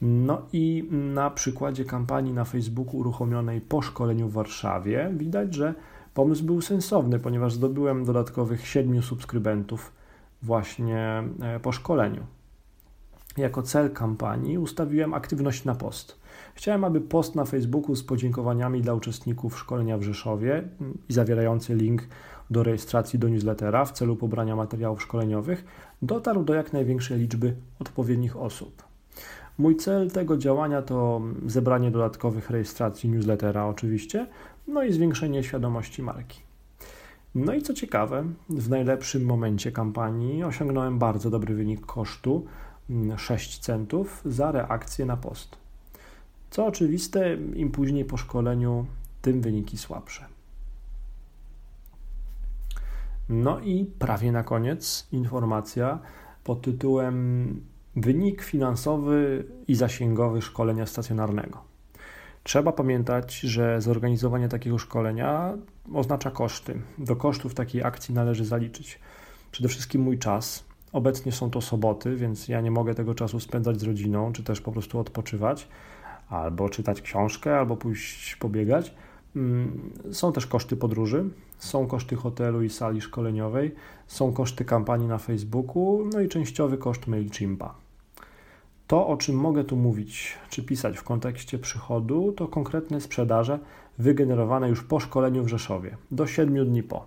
No 0.00 0.42
i 0.52 0.88
na 0.92 1.30
przykładzie 1.30 1.84
kampanii 1.84 2.32
na 2.32 2.44
Facebooku 2.44 2.96
uruchomionej 2.96 3.60
po 3.60 3.82
szkoleniu 3.82 4.28
w 4.28 4.32
Warszawie 4.32 5.10
widać, 5.16 5.54
że 5.54 5.74
pomysł 6.14 6.44
był 6.44 6.60
sensowny, 6.60 7.18
ponieważ 7.18 7.52
zdobyłem 7.52 8.04
dodatkowych 8.04 8.66
siedmiu 8.66 9.02
subskrybentów 9.02 9.92
właśnie 10.42 11.22
e, 11.42 11.60
po 11.60 11.72
szkoleniu. 11.72 12.26
Jako 13.36 13.62
cel 13.62 13.90
kampanii 13.90 14.58
ustawiłem 14.58 15.14
aktywność 15.14 15.64
na 15.64 15.74
post. 15.74 16.20
Chciałem, 16.54 16.84
aby 16.84 17.00
post 17.00 17.34
na 17.34 17.44
Facebooku 17.44 17.96
z 17.96 18.04
podziękowaniami 18.04 18.82
dla 18.82 18.94
uczestników 18.94 19.58
szkolenia 19.58 19.98
w 19.98 20.02
Rzeszowie 20.02 20.68
i 21.08 21.12
zawierający 21.12 21.74
link 21.74 22.02
do 22.50 22.62
rejestracji 22.62 23.18
do 23.18 23.28
newslettera 23.28 23.84
w 23.84 23.92
celu 23.92 24.16
pobrania 24.16 24.56
materiałów 24.56 25.02
szkoleniowych 25.02 25.64
dotarł 26.02 26.44
do 26.44 26.54
jak 26.54 26.72
największej 26.72 27.18
liczby 27.18 27.54
odpowiednich 27.78 28.36
osób. 28.36 28.82
Mój 29.58 29.76
cel 29.76 30.10
tego 30.10 30.36
działania 30.36 30.82
to 30.82 31.22
zebranie 31.46 31.90
dodatkowych 31.90 32.50
rejestracji 32.50 33.10
newslettera, 33.10 33.66
oczywiście, 33.66 34.26
no 34.68 34.82
i 34.82 34.92
zwiększenie 34.92 35.44
świadomości 35.44 36.02
marki. 36.02 36.40
No 37.34 37.54
i 37.54 37.62
co 37.62 37.74
ciekawe, 37.74 38.24
w 38.48 38.70
najlepszym 38.70 39.24
momencie 39.24 39.72
kampanii 39.72 40.44
osiągnąłem 40.44 40.98
bardzo 40.98 41.30
dobry 41.30 41.54
wynik 41.54 41.86
kosztu 41.86 42.46
6 43.16 43.54
mm, 43.54 43.62
centów 43.62 44.22
za 44.24 44.52
reakcję 44.52 45.06
na 45.06 45.16
post. 45.16 45.56
Co 46.50 46.66
oczywiste, 46.66 47.34
im 47.54 47.70
później 47.70 48.04
po 48.04 48.16
szkoleniu, 48.16 48.86
tym 49.22 49.40
wyniki 49.40 49.78
słabsze. 49.78 50.35
No 53.28 53.60
i 53.60 53.84
prawie 53.98 54.32
na 54.32 54.42
koniec 54.42 55.08
informacja 55.12 55.98
pod 56.44 56.62
tytułem 56.62 57.60
Wynik 57.96 58.42
finansowy 58.42 59.44
i 59.68 59.74
zasięgowy 59.74 60.42
szkolenia 60.42 60.86
stacjonarnego. 60.86 61.58
Trzeba 62.42 62.72
pamiętać, 62.72 63.40
że 63.40 63.80
zorganizowanie 63.80 64.48
takiego 64.48 64.78
szkolenia 64.78 65.54
oznacza 65.94 66.30
koszty. 66.30 66.82
Do 66.98 67.16
kosztów 67.16 67.54
takiej 67.54 67.84
akcji 67.84 68.14
należy 68.14 68.44
zaliczyć 68.44 68.98
przede 69.50 69.68
wszystkim 69.68 70.02
mój 70.02 70.18
czas. 70.18 70.64
Obecnie 70.92 71.32
są 71.32 71.50
to 71.50 71.60
soboty, 71.60 72.16
więc 72.16 72.48
ja 72.48 72.60
nie 72.60 72.70
mogę 72.70 72.94
tego 72.94 73.14
czasu 73.14 73.40
spędzać 73.40 73.80
z 73.80 73.82
rodziną, 73.82 74.32
czy 74.32 74.42
też 74.42 74.60
po 74.60 74.72
prostu 74.72 74.98
odpoczywać, 74.98 75.68
albo 76.28 76.68
czytać 76.68 77.02
książkę, 77.02 77.58
albo 77.58 77.76
pójść 77.76 78.36
pobiegać. 78.36 78.94
Mm, 79.36 79.90
są 80.12 80.32
też 80.32 80.46
koszty 80.46 80.76
podróży, 80.76 81.30
są 81.58 81.86
koszty 81.86 82.16
hotelu 82.16 82.62
i 82.62 82.70
sali 82.70 83.00
szkoleniowej, 83.00 83.74
są 84.06 84.32
koszty 84.32 84.64
kampanii 84.64 85.08
na 85.08 85.18
Facebooku, 85.18 86.08
no 86.12 86.20
i 86.20 86.28
częściowy 86.28 86.78
koszt 86.78 87.06
MailChimpa. 87.06 87.74
To, 88.86 89.06
o 89.06 89.16
czym 89.16 89.36
mogę 89.36 89.64
tu 89.64 89.76
mówić 89.76 90.38
czy 90.50 90.62
pisać 90.62 90.98
w 90.98 91.02
kontekście 91.02 91.58
przychodu, 91.58 92.32
to 92.32 92.48
konkretne 92.48 93.00
sprzedaże 93.00 93.58
wygenerowane 93.98 94.68
już 94.68 94.84
po 94.84 95.00
szkoleniu 95.00 95.44
w 95.44 95.48
Rzeszowie, 95.48 95.96
do 96.10 96.26
7 96.26 96.66
dni 96.66 96.82
po. 96.82 97.06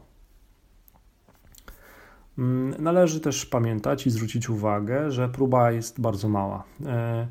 Mm, 2.37 2.83
należy 2.83 3.19
też 3.19 3.45
pamiętać 3.45 4.07
i 4.07 4.09
zwrócić 4.09 4.49
uwagę, 4.49 5.11
że 5.11 5.29
próba 5.29 5.71
jest 5.71 6.01
bardzo 6.01 6.29
mała. 6.29 6.63
E, 6.85 7.27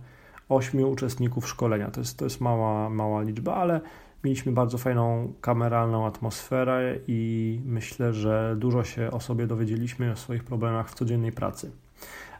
ośmiu 0.48 0.90
uczestników 0.90 1.48
szkolenia 1.48 1.90
to 1.90 2.00
jest, 2.00 2.18
to 2.18 2.24
jest 2.24 2.40
mała, 2.40 2.90
mała 2.90 3.22
liczba, 3.22 3.54
ale 3.54 3.80
mieliśmy 4.24 4.52
bardzo 4.52 4.78
fajną 4.78 5.32
kameralną 5.40 6.06
atmosferę 6.06 6.98
i 7.06 7.60
myślę, 7.64 8.12
że 8.12 8.56
dużo 8.58 8.84
się 8.84 9.10
o 9.10 9.20
sobie 9.20 9.46
dowiedzieliśmy 9.46 10.12
o 10.12 10.16
swoich 10.16 10.44
problemach 10.44 10.90
w 10.90 10.94
codziennej 10.94 11.32
pracy. 11.32 11.70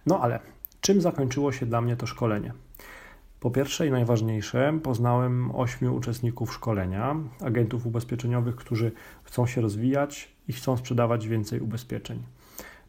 No 0.06 0.20
ale 0.20 0.40
Czym 0.80 1.00
zakończyło 1.00 1.52
się 1.52 1.66
dla 1.66 1.80
mnie 1.80 1.96
to 1.96 2.06
szkolenie? 2.06 2.52
Po 3.40 3.50
pierwsze 3.50 3.86
i 3.86 3.90
najważniejsze, 3.90 4.78
poznałem 4.82 5.50
ośmiu 5.54 5.94
uczestników 5.94 6.52
szkolenia, 6.52 7.16
agentów 7.40 7.86
ubezpieczeniowych, 7.86 8.56
którzy 8.56 8.92
chcą 9.24 9.46
się 9.46 9.60
rozwijać 9.60 10.28
i 10.48 10.52
chcą 10.52 10.76
sprzedawać 10.76 11.28
więcej 11.28 11.60
ubezpieczeń. 11.60 12.22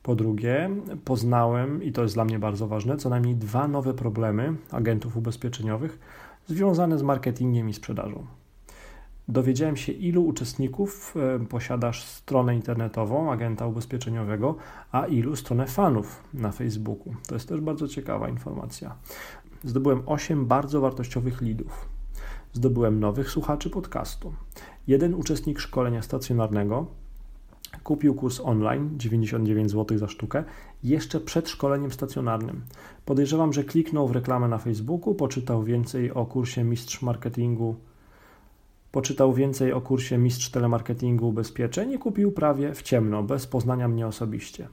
Po 0.04 0.16
drugie, 0.16 0.70
poznałem, 1.06 1.84
i 1.84 1.92
to 1.92 2.04
jest 2.04 2.16
dla 2.16 2.26
mnie 2.26 2.40
bardzo 2.40 2.68
ważne, 2.68 2.98
co 2.98 3.10
najmniej 3.10 3.36
dwa 3.36 3.68
nowe 3.68 3.94
problemy 3.94 4.56
agentów 4.72 5.18
ubezpieczeniowych 5.18 6.00
związane 6.48 6.98
z 6.98 7.04
marketingiem 7.04 7.70
i 7.70 7.74
sprzedażą. 7.74 8.26
Dowiedziałem 9.30 9.78
się, 9.78 9.92
ilu 9.92 10.26
uczestników 10.26 11.16
e, 11.16 11.46
posiadasz 11.46 12.04
stronę 12.04 12.56
internetową 12.56 13.32
agenta 13.32 13.68
ubezpieczeniowego, 13.68 14.56
a 14.92 15.06
ilu 15.06 15.36
stronę 15.36 15.68
fanów 15.68 16.24
na 16.34 16.52
Facebooku. 16.52 17.14
To 17.28 17.36
jest 17.36 17.50
też 17.50 17.62
bardzo 17.62 17.88
ciekawa 17.88 18.30
informacja. 18.30 18.96
Zdobyłem 19.64 20.02
8 20.06 20.46
bardzo 20.46 20.82
wartościowych 20.82 21.42
leadów. 21.42 21.90
Zdobyłem 22.54 23.00
nowych 23.00 23.32
słuchaczy 23.32 23.70
podcastu. 23.70 24.34
Jeden 24.88 25.14
uczestnik 25.14 25.60
szkolenia 25.60 26.02
stacjonarnego 26.02 26.86
kupił 27.84 28.16
kurs 28.16 28.40
online 28.44 28.90
99 28.98 29.72
zł 29.72 29.98
za 29.98 30.08
sztukę 30.08 30.44
jeszcze 30.84 31.20
przed 31.20 31.50
szkoleniem 31.50 31.92
stacjonarnym. 31.92 32.62
Podejrzewam, 33.06 33.54
że 33.54 33.64
kliknął 33.64 34.08
w 34.08 34.12
reklamę 34.12 34.48
na 34.48 34.58
Facebooku, 34.58 35.16
poczytał 35.16 35.64
więcej 35.64 36.12
o 36.12 36.26
kursie 36.26 36.64
Mistrz 36.64 37.02
Marketingu 37.02 37.76
Poczytał 38.92 39.34
więcej 39.34 39.74
o 39.74 39.82
kursie 39.82 40.18
Mistrz 40.18 40.50
Telemarketingu 40.50 41.30
Ubezpieczeń 41.30 41.92
i 41.92 41.98
kupił 41.98 42.32
prawie 42.32 42.74
w 42.74 42.82
ciemno, 42.82 43.24
bez 43.24 43.48
poznania 43.48 43.88
mnie 43.88 44.08
osobiście. 44.08 44.68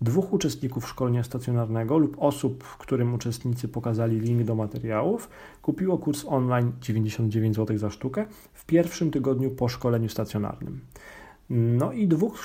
Dwóch 0.00 0.32
uczestników 0.32 0.88
szkolenia 0.88 1.22
stacjonarnego 1.22 1.98
lub 1.98 2.16
osób, 2.18 2.64
którym 2.64 3.14
uczestnicy 3.14 3.68
pokazali 3.68 4.20
link 4.20 4.42
do 4.42 4.54
materiałów, 4.54 5.28
kupiło 5.62 5.98
kurs 5.98 6.24
online 6.28 6.72
99 6.80 7.56
zł 7.56 7.78
za 7.78 7.90
sztukę 7.90 8.26
w 8.52 8.66
pierwszym 8.66 9.10
tygodniu 9.10 9.50
po 9.50 9.68
szkoleniu 9.68 10.08
stacjonarnym. 10.08 10.80
No 11.50 11.92
i 11.92 12.08
dwóch, 12.08 12.42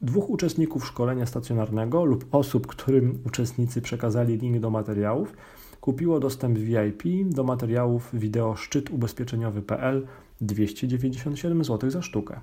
dwóch 0.00 0.30
uczestników 0.30 0.86
szkolenia 0.86 1.26
stacjonarnego 1.26 2.04
lub 2.04 2.34
osób, 2.34 2.66
którym 2.66 3.18
uczestnicy 3.26 3.82
przekazali 3.82 4.36
link 4.36 4.58
do 4.58 4.70
materiałów, 4.70 5.32
kupiło 5.80 6.20
dostęp 6.20 6.58
VIP 6.58 7.02
do 7.24 7.44
materiałów 7.44 8.10
wideo 8.12 8.56
szczyt 8.56 8.90
ubezpieczeniowy.pl 8.90 10.06
297 10.40 11.64
zł 11.64 11.90
za 11.90 12.02
sztukę. 12.02 12.40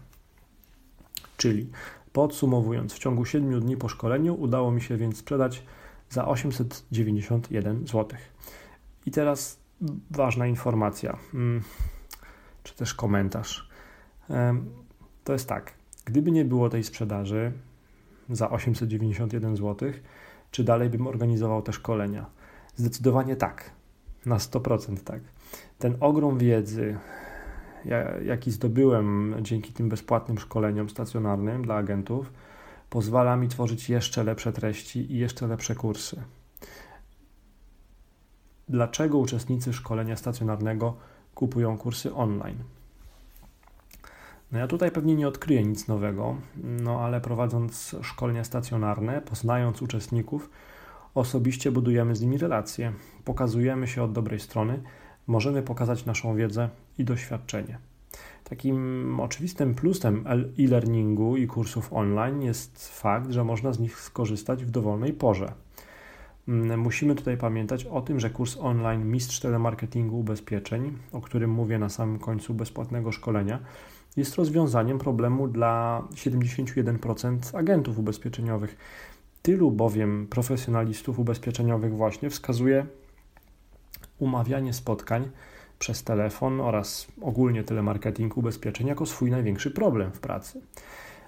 Czyli 1.38 1.70
podsumowując, 2.14 2.94
w 2.94 3.00
ciągu 3.00 3.26
7 3.26 3.60
dni 3.60 3.78
po 3.78 3.90
szkoleniu 3.90 4.42
udało 4.42 4.72
mi 4.72 4.82
się 4.82 4.98
więc 4.98 5.18
sprzedać 5.18 5.64
za 6.10 6.28
891 6.28 7.88
zł. 7.88 8.08
I 9.06 9.12
teraz 9.12 9.60
ważna 10.12 10.48
informacja, 10.48 11.18
mm, 11.34 11.62
czy 12.64 12.76
też 12.76 12.94
komentarz. 12.94 13.70
To 15.24 15.34
jest 15.34 15.50
tak, 15.50 15.74
gdyby 16.06 16.32
nie 16.32 16.46
było 16.46 16.70
tej 16.70 16.84
sprzedaży 16.84 17.52
za 18.30 18.50
891 18.50 19.56
zł, 19.58 19.92
czy 20.52 20.64
dalej 20.64 20.90
bym 20.90 21.08
organizował 21.08 21.62
te 21.62 21.74
szkolenia? 21.74 22.26
Zdecydowanie 22.76 23.36
tak, 23.36 23.72
na 24.26 24.38
100% 24.38 24.98
tak. 25.04 25.22
Ten 25.80 25.98
ogrom 26.00 26.38
wiedzy, 26.38 26.98
jaki 28.26 28.52
zdobyłem 28.52 29.36
dzięki 29.42 29.74
tym 29.74 29.90
bezpłatnym 29.90 30.40
szkoleniom 30.40 30.90
stacjonarnym 30.90 31.62
dla 31.62 31.76
agentów, 31.76 32.34
pozwala 32.90 33.36
mi 33.36 33.48
tworzyć 33.48 33.90
jeszcze 33.90 34.24
lepsze 34.24 34.54
treści 34.54 35.12
i 35.14 35.18
jeszcze 35.18 35.48
lepsze 35.48 35.76
kursy. 35.76 36.24
Dlaczego 38.70 39.18
uczestnicy 39.18 39.74
szkolenia 39.74 40.16
stacjonarnego 40.16 40.96
kupują 41.36 41.78
kursy 41.78 42.14
online? 42.14 42.64
No 44.52 44.60
ja 44.60 44.68
tutaj 44.68 44.92
pewnie 44.92 45.16
nie 45.16 45.28
odkryję 45.28 45.64
nic 45.64 45.88
nowego, 45.88 46.36
no 46.64 47.00
ale 47.00 47.22
prowadząc 47.22 47.96
szkolenia 48.02 48.44
stacjonarne, 48.44 49.22
poznając 49.22 49.82
uczestników, 49.82 50.50
osobiście 51.16 51.72
budujemy 51.72 52.16
z 52.16 52.22
nimi 52.22 52.38
relacje, 52.38 52.94
pokazujemy 53.26 53.88
się 53.88 54.04
od 54.04 54.12
dobrej 54.12 54.40
strony, 54.40 54.84
możemy 55.28 55.62
pokazać 55.62 56.06
naszą 56.06 56.36
wiedzę 56.36 56.70
i 56.98 57.06
doświadczenie. 57.06 57.78
Takim 58.44 59.20
oczywistym 59.20 59.76
plusem 59.76 60.26
e-learningu 60.60 61.38
i 61.38 61.48
kursów 61.48 61.94
online 61.94 62.42
jest 62.42 63.00
fakt, 63.00 63.32
że 63.32 63.44
można 63.44 63.74
z 63.74 63.80
nich 63.80 64.00
skorzystać 64.00 64.66
w 64.66 64.72
dowolnej 64.72 65.14
porze. 65.14 65.54
Mm, 66.48 66.80
musimy 66.80 67.16
tutaj 67.16 67.38
pamiętać 67.38 67.86
o 67.86 68.02
tym, 68.02 68.20
że 68.20 68.30
kurs 68.30 68.58
online 68.60 69.06
Mistrz 69.06 69.40
Telemarketingu 69.40 70.20
Ubezpieczeń, 70.20 70.98
o 71.12 71.22
którym 71.22 71.52
mówię 71.52 71.80
na 71.80 71.90
samym 71.90 72.20
końcu 72.20 72.54
bezpłatnego 72.54 73.12
szkolenia, 73.12 73.60
jest 74.18 74.36
rozwiązaniem 74.36 75.00
problemu 75.00 75.48
dla 75.48 76.04
71% 76.16 77.58
agentów 77.58 78.00
ubezpieczeniowych. 78.00 78.78
Tylu 79.42 79.72
bowiem 79.72 80.28
profesjonalistów 80.30 81.20
ubezpieczeniowych 81.20 81.96
właśnie 81.96 82.30
wskazuje 82.30 82.86
umawianie 84.20 84.74
spotkań 84.74 85.30
przez 85.84 86.04
telefon 86.04 86.62
oraz 86.62 87.08
ogólnie 87.22 87.64
telemarketing 87.64 88.38
ubezpieczeń 88.38 88.88
jako 88.88 89.06
swój 89.06 89.32
największy 89.32 89.72
problem 89.72 90.12
w 90.12 90.20
pracy. 90.20 90.62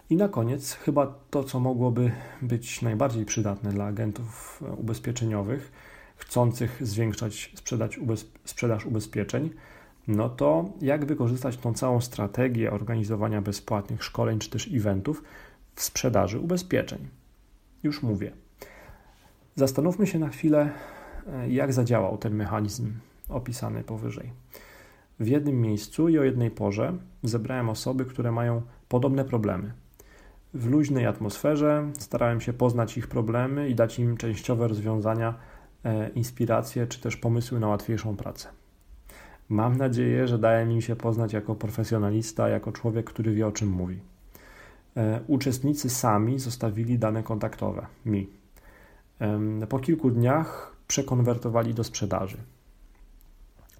I 0.09 0.15
na 0.15 0.29
koniec, 0.29 0.73
chyba 0.73 1.15
to, 1.29 1.43
co 1.43 1.59
mogłoby 1.59 2.11
być 2.41 2.81
najbardziej 2.81 3.25
przydatne 3.25 3.71
dla 3.71 3.85
agentów 3.85 4.63
ubezpieczeniowych, 4.77 5.71
chcących 6.15 6.87
zwiększać 6.87 7.51
sprzedać 7.55 7.97
ubez 7.97 8.25
sprzedaż 8.45 8.85
ubezpieczeń, 8.85 9.49
no 10.07 10.29
to 10.29 10.65
jak 10.81 11.05
wykorzystać 11.05 11.57
tą 11.57 11.73
całą 11.73 12.01
strategię 12.01 12.71
organizowania 12.71 13.41
bezpłatnych 13.41 14.03
szkoleń 14.03 14.39
czy 14.39 14.49
też 14.49 14.69
eventów 14.73 15.23
w 15.75 15.83
sprzedaży 15.83 16.39
ubezpieczeń. 16.39 17.07
Już 17.83 18.03
mówię. 18.03 18.31
Zastanówmy 19.55 20.07
się 20.07 20.19
na 20.19 20.29
chwilę, 20.29 20.69
e, 21.27 21.49
jak 21.49 21.73
zadziałał 21.73 22.17
ten 22.17 22.35
mechanizm 22.35 22.91
opisany 23.29 23.83
powyżej. 23.83 24.31
W 25.19 25.27
jednym 25.27 25.61
miejscu 25.61 26.09
i 26.09 26.19
o 26.19 26.23
jednej 26.23 26.51
porze 26.51 26.93
zebrałem 27.23 27.69
osoby, 27.69 28.05
które 28.05 28.31
mają 28.31 28.61
podobne 28.89 29.25
problemy. 29.25 29.73
W 30.53 30.69
luźnej 30.69 31.05
atmosferze 31.05 31.91
starałem 31.99 32.41
się 32.41 32.53
poznać 32.53 32.97
ich 32.97 33.07
problemy 33.07 33.69
i 33.69 33.75
dać 33.75 33.99
im 33.99 34.17
częściowe 34.17 34.67
rozwiązania, 34.67 35.33
e, 35.83 36.09
inspiracje 36.09 36.87
czy 36.87 37.01
też 37.01 37.17
pomysły 37.17 37.59
na 37.59 37.67
łatwiejszą 37.67 38.17
pracę. 38.17 38.49
Mam 39.49 39.77
nadzieję, 39.77 40.27
że 40.27 40.37
dałem 40.37 40.71
im 40.71 40.81
się 40.81 40.95
poznać 40.95 41.33
jako 41.33 41.55
profesjonalista, 41.55 42.49
jako 42.49 42.71
człowiek, 42.71 43.05
który 43.05 43.33
wie 43.33 43.47
o 43.47 43.51
czym 43.51 43.69
mówi. 43.69 43.99
E, 44.97 45.19
uczestnicy 45.27 45.89
sami 45.89 46.39
zostawili 46.39 46.99
dane 46.99 47.23
kontaktowe 47.23 47.85
mi. 48.05 48.29
Po 49.69 49.79
kilku 49.79 50.11
dniach 50.11 50.75
przekonwertowali 50.87 51.73
do 51.73 51.83
sprzedaży. 51.83 52.37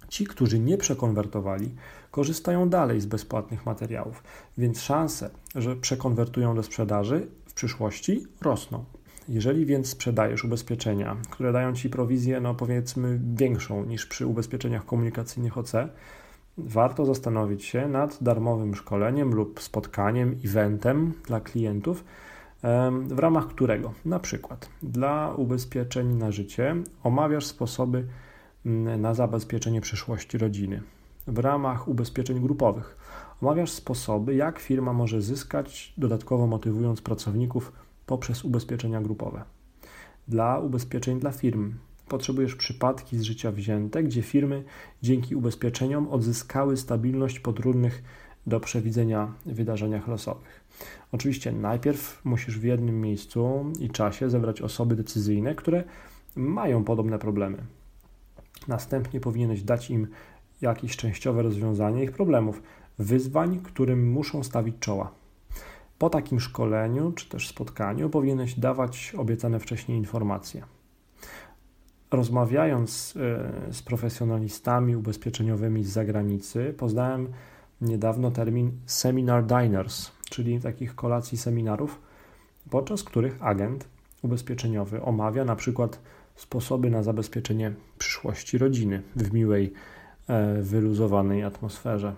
Ci, 0.08 0.26
którzy 0.26 0.58
nie 0.58 0.78
przekonwertowali, 0.78 1.74
korzystają 2.10 2.68
dalej 2.68 3.00
z 3.00 3.06
bezpłatnych 3.06 3.66
materiałów, 3.66 4.22
więc 4.58 4.80
szanse, 4.80 5.30
że 5.54 5.76
przekonwertują 5.76 6.54
do 6.54 6.62
sprzedaży 6.62 7.26
w 7.46 7.54
przyszłości 7.54 8.26
rosną. 8.42 8.84
Jeżeli 9.28 9.66
więc 9.66 9.88
sprzedajesz 9.88 10.44
ubezpieczenia, 10.44 11.16
które 11.30 11.52
dają 11.52 11.74
Ci 11.74 11.90
prowizję, 11.90 12.40
no 12.40 12.54
powiedzmy, 12.54 13.20
większą 13.34 13.84
niż 13.84 14.06
przy 14.06 14.26
ubezpieczeniach 14.26 14.84
komunikacyjnych 14.84 15.58
OC, 15.58 15.72
warto 16.58 17.04
zastanowić 17.04 17.64
się 17.64 17.88
nad 17.88 18.22
darmowym 18.22 18.74
szkoleniem 18.74 19.34
lub 19.34 19.60
spotkaniem, 19.60 20.40
eventem 20.44 21.12
dla 21.26 21.40
klientów, 21.40 22.04
w 23.08 23.18
ramach 23.18 23.46
którego 23.46 23.92
na 24.04 24.18
przykład 24.18 24.68
dla 24.82 25.34
ubezpieczeń 25.36 26.14
na 26.14 26.32
życie 26.32 26.76
omawiasz 27.04 27.46
sposoby 27.46 28.06
na 28.98 29.14
zabezpieczenie 29.14 29.80
przyszłości 29.80 30.38
rodziny. 30.38 30.82
W 31.26 31.38
ramach 31.38 31.88
ubezpieczeń 31.88 32.40
grupowych 32.40 32.96
omawiasz 33.42 33.70
sposoby, 33.70 34.34
jak 34.34 34.58
firma 34.58 34.92
może 34.92 35.22
zyskać, 35.22 35.94
dodatkowo 35.98 36.46
motywując 36.46 37.00
pracowników 37.00 37.72
poprzez 38.06 38.44
ubezpieczenia 38.44 39.00
grupowe. 39.00 39.44
Dla 40.28 40.58
ubezpieczeń 40.58 41.20
dla 41.20 41.32
firm 41.32 41.74
potrzebujesz 42.08 42.54
przypadki 42.54 43.18
z 43.18 43.22
życia 43.22 43.52
wzięte, 43.52 44.02
gdzie 44.02 44.22
firmy 44.22 44.64
dzięki 45.02 45.34
ubezpieczeniom 45.34 46.08
odzyskały 46.08 46.76
stabilność 46.76 47.40
po 47.40 47.52
trudnych 47.52 48.02
do 48.46 48.60
przewidzenia 48.60 49.32
wydarzeniach 49.46 50.08
losowych. 50.08 50.64
Oczywiście 51.12 51.52
najpierw 51.52 52.24
musisz 52.24 52.58
w 52.58 52.64
jednym 52.64 53.00
miejscu 53.00 53.64
i 53.80 53.90
czasie 53.90 54.30
zebrać 54.30 54.62
osoby 54.62 54.96
decyzyjne, 54.96 55.54
które 55.54 55.84
mają 56.36 56.84
podobne 56.84 57.18
problemy. 57.18 57.58
Następnie 58.68 59.20
powinieneś 59.20 59.62
dać 59.62 59.90
im 59.90 60.06
jakieś 60.60 60.96
częściowe 60.96 61.42
rozwiązanie 61.42 62.04
ich 62.04 62.12
problemów, 62.12 62.62
wyzwań, 62.98 63.60
którym 63.60 64.12
muszą 64.12 64.42
stawić 64.42 64.76
czoła. 64.80 65.12
Po 65.98 66.10
takim 66.10 66.40
szkoleniu 66.40 67.12
czy 67.12 67.28
też 67.28 67.48
spotkaniu 67.48 68.10
powinieneś 68.10 68.54
dawać 68.54 69.14
obiecane 69.18 69.60
wcześniej 69.60 69.98
informacje. 69.98 70.62
Rozmawiając 72.10 73.14
e, 73.16 73.72
z 73.72 73.82
profesjonalistami 73.82 74.96
ubezpieczeniowymi 74.96 75.84
z 75.84 75.88
zagranicy, 75.88 76.74
poznałem 76.78 77.28
niedawno 77.80 78.30
termin 78.30 78.72
seminar 78.86 79.46
diners, 79.46 80.10
czyli 80.30 80.60
takich 80.60 80.94
kolacji 80.94 81.38
seminarów, 81.38 82.00
podczas 82.70 83.04
których 83.04 83.44
agent 83.44 83.88
ubezpieczeniowy 84.26 85.02
omawia 85.02 85.44
na 85.44 85.56
przykład 85.56 86.00
sposoby 86.36 86.90
na 86.90 87.02
zabezpieczenie 87.02 87.72
przyszłości 87.98 88.58
rodziny 88.58 89.02
w 89.16 89.32
miłej, 89.32 89.72
e, 90.28 90.62
wyluzowanej 90.62 91.44
atmosferze. 91.44 92.14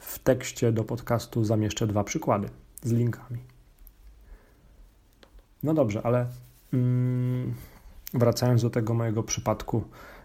W 0.00 0.18
tekście 0.18 0.72
do 0.72 0.84
podcastu 0.84 1.44
zamieszczę 1.44 1.86
dwa 1.86 2.04
przykłady 2.04 2.48
z 2.82 2.92
linkami. 2.92 3.38
No 5.62 5.74
dobrze, 5.74 6.02
ale 6.06 6.26
mm, 6.72 7.54
wracając 8.14 8.62
do 8.62 8.70
tego 8.70 8.94
mojego 8.94 9.22
przypadku, 9.22 9.84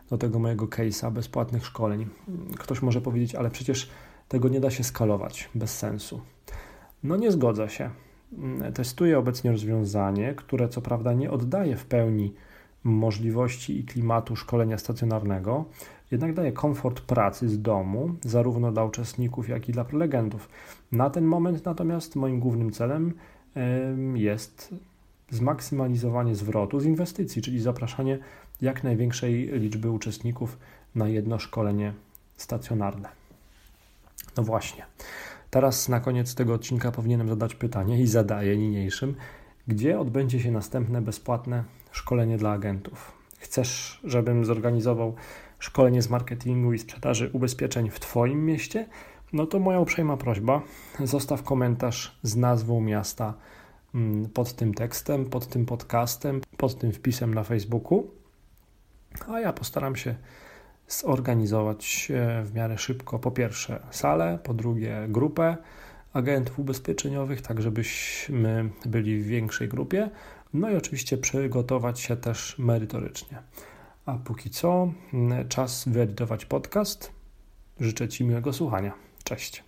do 0.09 0.17
tego 0.17 0.39
mojego 0.39 0.65
case'a 0.65 1.11
bezpłatnych 1.11 1.65
szkoleń, 1.65 2.09
ktoś 2.59 2.81
może 2.81 3.01
powiedzieć, 3.01 3.35
ale 3.35 3.51
przecież 3.51 3.89
tego 4.27 4.49
nie 4.49 4.59
da 4.59 4.71
się 4.71 4.83
skalować 4.83 5.49
bez 5.55 5.77
sensu. 5.77 6.21
No 7.03 7.15
nie 7.15 7.31
zgodzę 7.31 7.69
się. 7.69 7.89
Testuję 8.73 9.19
obecnie 9.19 9.51
rozwiązanie, 9.51 10.33
które 10.33 10.69
co 10.69 10.81
prawda 10.81 11.13
nie 11.13 11.31
oddaje 11.31 11.77
w 11.77 11.85
pełni 11.85 12.33
możliwości 12.83 13.79
i 13.79 13.83
klimatu 13.83 14.35
szkolenia 14.35 14.77
stacjonarnego, 14.77 15.65
jednak 16.11 16.33
daje 16.33 16.51
komfort 16.51 17.01
pracy 17.01 17.49
z 17.49 17.61
domu, 17.61 18.15
zarówno 18.21 18.71
dla 18.71 18.83
uczestników, 18.83 19.49
jak 19.49 19.69
i 19.69 19.71
dla 19.71 19.85
prelegentów. 19.85 20.49
Na 20.91 21.09
ten 21.09 21.25
moment 21.25 21.65
natomiast 21.65 22.15
moim 22.15 22.39
głównym 22.39 22.71
celem 22.71 23.13
jest 24.15 24.75
zmaksymalizowanie 25.29 26.35
zwrotu 26.35 26.79
z 26.79 26.85
inwestycji, 26.85 27.41
czyli 27.41 27.59
zapraszanie 27.59 28.19
jak 28.61 28.83
największej 28.83 29.59
liczby 29.59 29.91
uczestników 29.91 30.57
na 30.95 31.07
jedno 31.07 31.39
szkolenie 31.39 31.93
stacjonarne. 32.37 33.09
No 34.37 34.43
właśnie. 34.43 34.85
Teraz 35.53 35.89
na 35.89 35.99
koniec 35.99 36.35
tego 36.35 36.53
odcinka 36.53 36.91
powinienem 36.91 37.29
zadać 37.29 37.55
pytanie 37.55 38.01
i 38.01 38.07
zadaję 38.07 38.57
niniejszym, 38.57 39.15
gdzie 39.67 39.99
odbędzie 39.99 40.39
się 40.39 40.51
następne 40.51 41.01
bezpłatne 41.01 41.63
szkolenie 41.91 42.37
dla 42.37 42.51
agentów. 42.51 43.11
Chcesz, 43.37 43.99
żebym 44.03 44.45
zorganizował 44.45 45.15
szkolenie 45.59 46.01
z 46.01 46.09
marketingu 46.09 46.73
i 46.73 46.79
sprzedaży 46.79 47.29
ubezpieczeń 47.33 47.89
w 47.89 47.99
Twoim 47.99 48.45
mieście? 48.45 48.87
No 49.33 49.45
to 49.45 49.59
moja 49.59 49.79
uprzejma 49.79 50.17
prośba, 50.17 50.61
zostaw 51.03 51.43
komentarz 51.43 52.19
z 52.23 52.35
nazwą 52.35 52.81
miasta 52.81 53.33
mm, 53.95 54.29
pod 54.29 54.53
tym 54.53 54.73
tekstem, 54.73 55.25
pod 55.25 55.47
tym 55.47 55.65
podcastem, 55.65 56.41
pod 56.57 56.77
tym 56.77 56.91
wpisem 56.91 57.33
na 57.33 57.43
Facebooku, 57.43 58.07
a 59.27 59.39
ja 59.39 59.53
postaram 59.53 59.95
się 59.95 60.15
zorganizować 60.87 62.11
w 62.43 62.51
miarę 62.53 62.77
szybko 62.77 63.19
po 63.19 63.31
pierwsze 63.31 63.79
salę, 63.91 64.39
po 64.43 64.53
drugie 64.53 65.05
grupę 65.09 65.57
agentów 66.13 66.59
ubezpieczeniowych, 66.59 67.41
tak 67.41 67.61
żebyśmy 67.61 68.69
byli 68.85 69.21
w 69.21 69.25
większej 69.27 69.67
grupie, 69.67 70.09
no 70.53 70.69
i 70.69 70.75
oczywiście 70.75 71.17
przygotować 71.17 71.99
się 71.99 72.17
też 72.17 72.59
merytorycznie. 72.59 73.37
A 74.05 74.13
póki 74.13 74.49
co, 74.49 74.91
czas 75.49 75.83
wyedytować 75.87 76.45
podcast. 76.45 77.11
Życzę 77.79 78.07
Ci 78.07 78.23
miłego 78.23 78.53
słuchania. 78.53 78.93
Cześć. 79.23 79.63